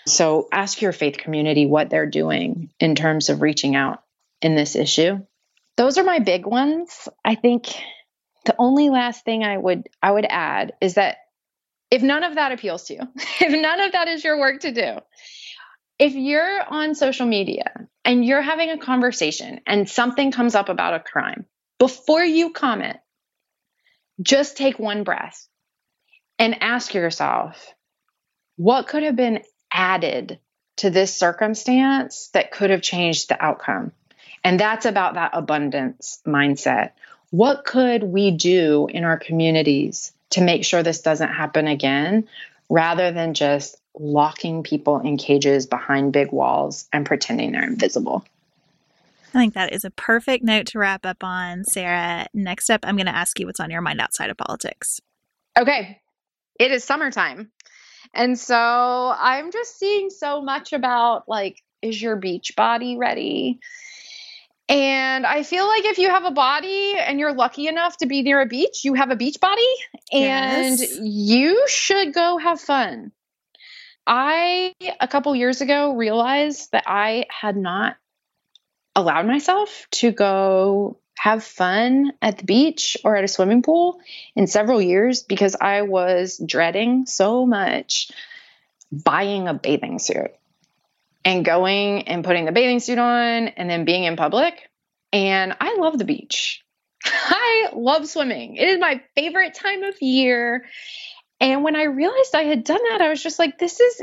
[0.05, 4.03] So ask your faith community what they're doing in terms of reaching out
[4.41, 5.25] in this issue.
[5.77, 7.07] Those are my big ones.
[7.23, 7.73] I think
[8.43, 11.19] the only last thing I would I would add is that
[11.89, 13.01] if none of that appeals to you,
[13.39, 14.97] if none of that is your work to do,
[15.97, 20.95] if you're on social media and you're having a conversation and something comes up about
[20.95, 21.45] a crime,
[21.79, 22.97] before you comment,
[24.21, 25.47] just take one breath
[26.41, 27.73] and ask yourself,
[28.57, 30.39] what could have been added
[30.77, 33.91] to this circumstance that could have changed the outcome?
[34.43, 36.93] And that's about that abundance mindset.
[37.29, 42.27] What could we do in our communities to make sure this doesn't happen again
[42.69, 48.25] rather than just locking people in cages behind big walls and pretending they're invisible.
[49.33, 52.25] I think that is a perfect note to wrap up on, Sarah.
[52.33, 54.99] Next up, I'm going to ask you what's on your mind outside of politics.
[55.57, 56.00] Okay.
[56.61, 57.51] It is summertime.
[58.13, 63.59] And so I'm just seeing so much about like, is your beach body ready?
[64.69, 68.21] And I feel like if you have a body and you're lucky enough to be
[68.21, 69.73] near a beach, you have a beach body
[70.11, 70.99] and yes.
[71.01, 73.11] you should go have fun.
[74.05, 77.95] I, a couple years ago, realized that I had not
[78.95, 83.99] allowed myself to go have fun at the beach or at a swimming pool
[84.35, 88.11] in several years because I was dreading so much
[88.91, 90.31] buying a bathing suit
[91.23, 94.69] and going and putting the bathing suit on and then being in public.
[95.13, 96.63] And I love the beach.
[97.05, 98.55] I love swimming.
[98.55, 100.65] It is my favorite time of year.
[101.39, 104.01] And when I realized I had done that, I was just like, this is,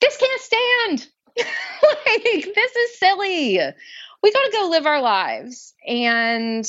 [0.00, 1.08] this can't stand.
[1.36, 3.60] like, this is silly.
[4.22, 6.68] We got to go live our lives and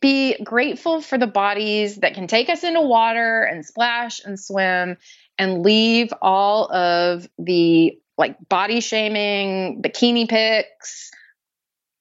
[0.00, 4.96] be grateful for the bodies that can take us into water and splash and swim
[5.38, 11.10] and leave all of the like body shaming, bikini pics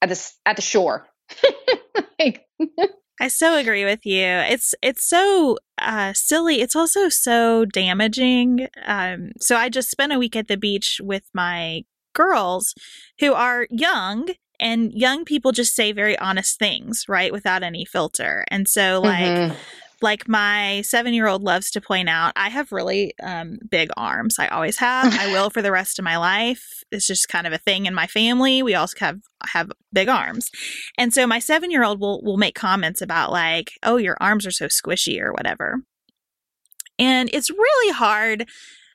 [0.02, 1.08] at the at the shore.
[2.20, 2.46] like,
[3.20, 4.26] I so agree with you.
[4.26, 6.62] It's it's so uh, silly.
[6.62, 8.68] It's also so damaging.
[8.86, 12.74] Um, so I just spent a week at the beach with my girls,
[13.20, 14.30] who are young,
[14.60, 18.46] and young people just say very honest things, right, without any filter.
[18.50, 19.26] And so, like.
[19.26, 19.56] Mm-hmm
[20.02, 24.40] like my seven year old loves to point out, I have really um, big arms.
[24.40, 25.14] I always have.
[25.14, 26.84] I will for the rest of my life.
[26.92, 28.64] It's just kind of a thing in my family.
[28.64, 30.50] We also have have big arms,
[30.98, 34.46] and so my seven year old will will make comments about like, "Oh, your arms
[34.46, 35.82] are so squishy" or whatever.
[37.00, 38.48] And it's really hard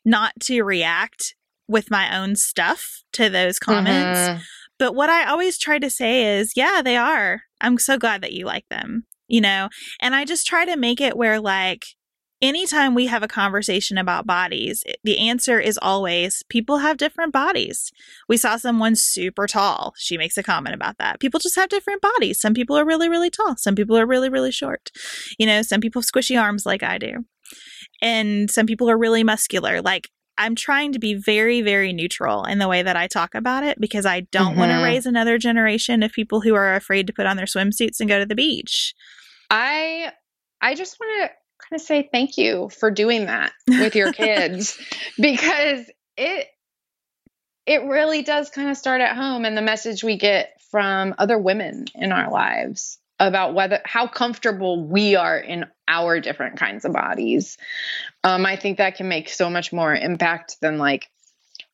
[0.04, 1.35] not to react
[1.68, 4.20] with my own stuff to those comments.
[4.20, 4.42] Mm-hmm.
[4.78, 7.42] But what I always try to say is, yeah, they are.
[7.60, 9.70] I'm so glad that you like them, you know?
[10.00, 11.86] And I just try to make it where, like,
[12.42, 17.90] anytime we have a conversation about bodies, the answer is always people have different bodies.
[18.28, 19.94] We saw someone super tall.
[19.96, 21.18] She makes a comment about that.
[21.18, 22.38] People just have different bodies.
[22.38, 23.56] Some people are really, really tall.
[23.56, 24.90] Some people are really, really short.
[25.38, 27.24] You know, some people have squishy arms like I do.
[28.02, 29.80] And some people are really muscular.
[29.80, 33.64] Like, I'm trying to be very, very neutral in the way that I talk about
[33.64, 34.60] it because I don't mm-hmm.
[34.60, 38.00] want to raise another generation of people who are afraid to put on their swimsuits
[38.00, 38.94] and go to the beach.
[39.50, 40.12] I
[40.60, 41.28] I just want to
[41.68, 44.78] kind of say thank you for doing that with your kids
[45.20, 46.48] because it
[47.66, 51.38] it really does kind of start at home and the message we get from other
[51.38, 56.92] women in our lives about whether how comfortable we are in our different kinds of
[56.92, 57.58] bodies.
[58.24, 61.08] Um, I think that can make so much more impact than like,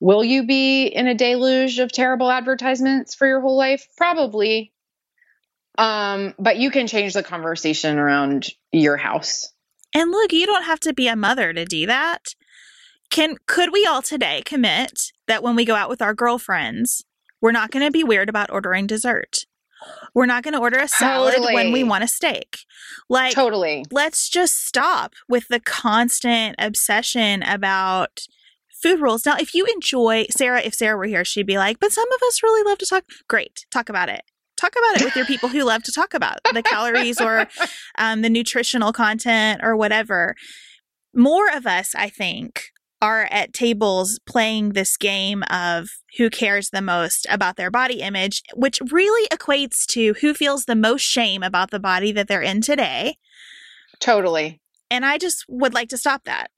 [0.01, 3.87] will you be in a deluge of terrible advertisements for your whole life?
[3.97, 4.73] Probably.
[5.79, 9.53] Um, but you can change the conversation around your house.
[9.95, 12.35] And look, you don't have to be a mother to do that.
[13.11, 17.05] Can could we all today commit that when we go out with our girlfriends,
[17.41, 19.45] we're not going to be weird about ordering dessert?
[20.15, 21.55] We're not going to order a salad totally.
[21.55, 22.59] when we want a steak.
[23.09, 23.85] Like, totally.
[23.91, 28.27] Let's just stop with the constant obsession about
[28.83, 29.25] food rules.
[29.25, 32.21] Now, if you enjoy Sarah, if Sarah were here, she'd be like, but some of
[32.27, 33.05] us really love to talk.
[33.29, 33.65] Great.
[33.71, 34.23] Talk about it.
[34.57, 37.49] Talk about it with your people who love to talk about the calories or
[37.99, 40.35] um, the nutritional content or whatever.
[41.15, 42.71] More of us, I think,
[43.03, 48.43] are at tables playing this game of who cares the most about their body image,
[48.55, 52.61] which really equates to who feels the most shame about the body that they're in
[52.61, 53.16] today.
[53.99, 54.61] Totally.
[54.89, 56.51] And I just would like to stop that.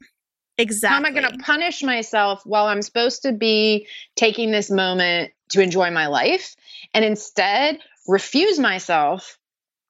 [0.59, 0.93] Exactly.
[0.93, 5.33] How am I going to punish myself while I'm supposed to be taking this moment
[5.51, 6.55] to enjoy my life
[6.93, 9.39] and instead refuse myself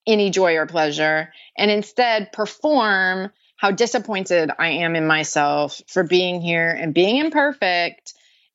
[0.07, 3.31] any joy or pleasure and instead perform
[3.65, 8.13] how disappointed I am in myself for being here and being imperfect.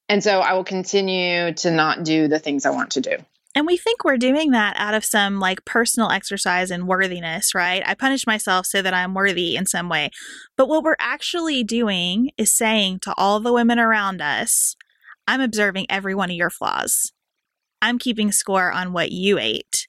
[0.08, 3.18] And so I will continue to not do the things I want to do.
[3.56, 7.82] And we think we're doing that out of some like personal exercise and worthiness, right?
[7.84, 10.12] I punish myself so that I'm worthy in some way.
[10.56, 14.76] But what we're actually doing is saying to all the women around us,
[15.28, 17.14] I'm observing every one of your flaws.
[17.82, 19.88] I'm keeping score on what you ate.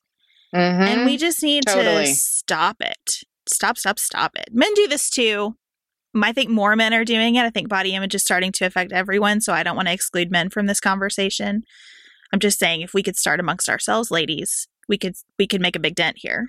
[0.54, 0.82] Mm-hmm.
[0.82, 2.06] And we just need totally.
[2.06, 4.48] to stop it stop, stop, stop it.
[4.52, 5.56] Men do this too.
[6.14, 7.44] Um, I think more men are doing it.
[7.44, 9.40] I think body image is starting to affect everyone.
[9.40, 11.62] So I don't want to exclude men from this conversation.
[12.32, 15.76] I'm just saying if we could start amongst ourselves, ladies, we could we could make
[15.76, 16.48] a big dent here.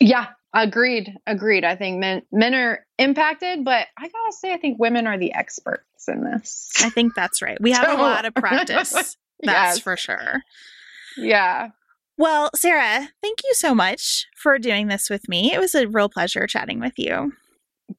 [0.00, 1.14] Yeah, agreed.
[1.26, 1.64] Agreed.
[1.64, 5.32] I think men men are impacted, but I gotta say I think women are the
[5.32, 6.70] experts in this.
[6.80, 7.58] I think that's right.
[7.60, 8.92] We have a lot of practice.
[9.42, 9.78] That's yes.
[9.80, 10.40] for sure.
[11.18, 11.68] Yeah.
[12.18, 15.52] Well, Sarah, thank you so much for doing this with me.
[15.52, 17.32] It was a real pleasure chatting with you.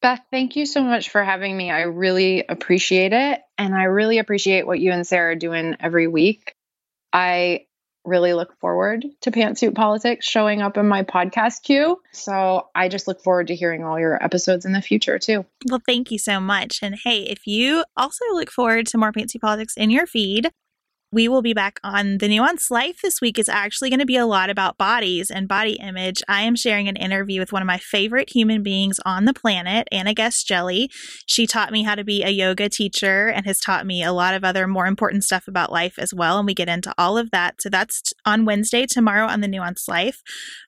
[0.01, 1.71] Beth, thank you so much for having me.
[1.71, 3.41] I really appreciate it.
[3.57, 6.55] And I really appreciate what you and Sarah are doing every week.
[7.13, 7.67] I
[8.03, 11.99] really look forward to Pantsuit Politics showing up in my podcast queue.
[12.13, 15.45] So I just look forward to hearing all your episodes in the future too.
[15.69, 16.79] Well, thank you so much.
[16.81, 20.51] And hey, if you also look forward to more Pantsuit Politics in your feed,
[21.11, 24.17] we will be back on the Nuanced Life this week is actually going to be
[24.17, 26.21] a lot about bodies and body image.
[26.27, 29.87] I am sharing an interview with one of my favorite human beings on the planet,
[29.89, 30.89] Anna Guest-Jelley.
[31.25, 34.33] She taught me how to be a yoga teacher and has taught me a lot
[34.33, 36.39] of other more important stuff about life as well.
[36.39, 37.61] And we get into all of that.
[37.61, 40.21] So that's on Wednesday, tomorrow on the Nuanced Life.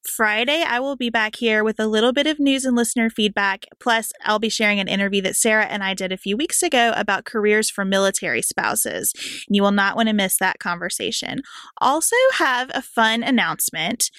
[0.08, 3.66] Friday, I will be back here with a little bit of news and listener feedback.
[3.82, 6.94] Plus, I'll be sharing an interview that Sarah and I did a few weeks ago
[6.96, 9.14] about careers for military spouses.
[9.50, 11.42] You will not want to miss that conversation.
[11.80, 14.10] Also, have a fun announcement.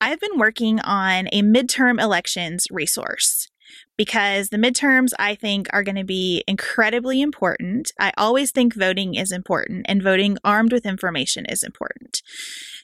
[0.00, 3.48] I've been working on a midterm elections resource
[3.96, 7.92] because the midterms I think are going to be incredibly important.
[8.00, 12.22] I always think voting is important and voting armed with information is important.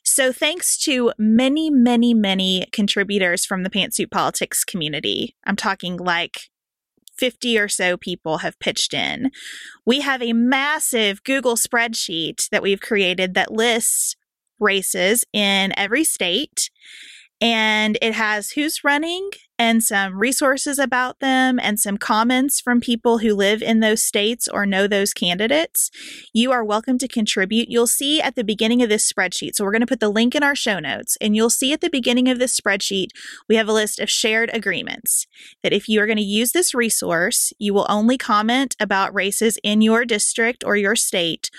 [0.05, 6.51] So, thanks to many, many, many contributors from the Pantsuit Politics community, I'm talking like
[7.19, 9.31] 50 or so people have pitched in.
[9.85, 14.17] We have a massive Google spreadsheet that we've created that lists
[14.59, 16.71] races in every state
[17.41, 23.19] and it has who's running and some resources about them and some comments from people
[23.19, 25.91] who live in those states or know those candidates.
[26.33, 27.69] You are welcome to contribute.
[27.69, 29.55] You'll see at the beginning of this spreadsheet.
[29.55, 31.81] So, we're going to put the link in our show notes, and you'll see at
[31.81, 33.09] the beginning of this spreadsheet,
[33.49, 35.27] we have a list of shared agreements
[35.63, 39.59] that if you are going to use this resource, you will only comment about races
[39.63, 41.51] in your district or your state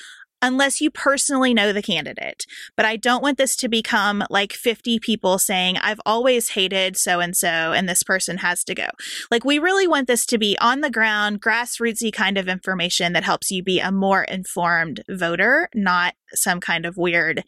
[0.42, 2.46] unless you personally know the candidate.
[2.76, 7.20] But I don't want this to become like 50 people saying, I've always hated so
[7.20, 8.88] and so, and this person has to go.
[9.32, 13.24] Like, we really want this to be on the ground, grassrootsy kind of information that
[13.24, 17.44] helps you be a more informed voter, not some kind of weird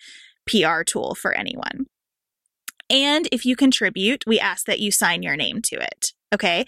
[0.48, 1.86] PR tool for anyone.
[2.90, 6.14] And if you contribute, we ask that you sign your name to it.
[6.34, 6.66] Okay.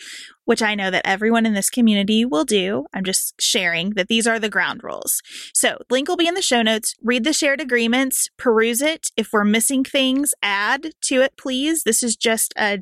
[0.51, 2.85] Which I know that everyone in this community will do.
[2.93, 5.21] I'm just sharing that these are the ground rules.
[5.53, 6.93] So, link will be in the show notes.
[7.01, 9.11] Read the shared agreements, peruse it.
[9.15, 11.83] If we're missing things, add to it, please.
[11.83, 12.81] This is just a,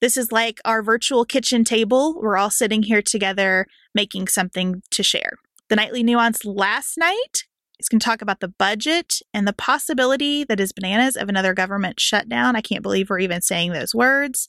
[0.00, 2.14] this is like our virtual kitchen table.
[2.22, 3.66] We're all sitting here together
[3.96, 5.32] making something to share.
[5.70, 7.46] The nightly nuance last night
[7.80, 11.52] is going to talk about the budget and the possibility that is bananas of another
[11.52, 12.54] government shutdown.
[12.54, 14.46] I can't believe we're even saying those words.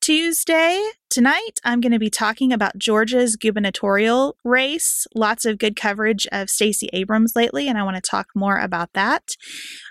[0.00, 5.06] Tuesday, tonight, I'm going to be talking about Georgia's gubernatorial race.
[5.14, 8.92] Lots of good coverage of Stacey Abrams lately, and I want to talk more about
[8.94, 9.36] that.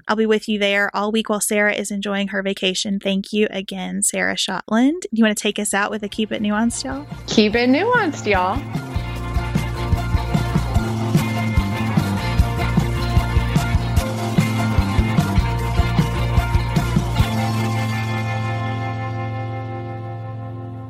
[0.07, 2.99] I'll be with you there all week while Sarah is enjoying her vacation.
[2.99, 5.03] Thank you again, Sarah Shotland.
[5.11, 7.05] You want to take us out with a Keep It Nuanced, y'all?
[7.27, 8.86] Keep it nuanced, y'all.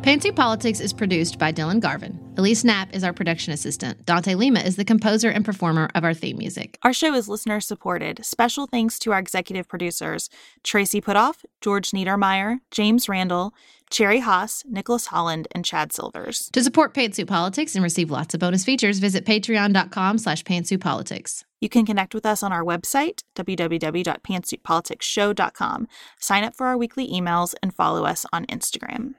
[0.08, 2.18] Pantsuit Politics is produced by Dylan Garvin.
[2.38, 4.06] Elise Knapp is our production assistant.
[4.06, 6.80] Dante Lima is the composer and performer of our theme music.
[6.84, 8.26] Our show is listener supported.
[8.26, 10.30] Special thanks to our executive producers
[10.64, 13.54] Tracy Putoff, George Niedermeyer, James Randall,
[13.90, 16.50] Cherry Haas, Nicholas Holland, and Chad Silvers.
[16.54, 21.44] To support Pantsuit Politics and receive lots of bonus features, visit patreon.com slash pantsuitpolitics.
[21.60, 25.88] You can connect with us on our website, www.pantsuitpoliticsshow.com.
[26.18, 29.16] Sign up for our weekly emails and follow us on Instagram.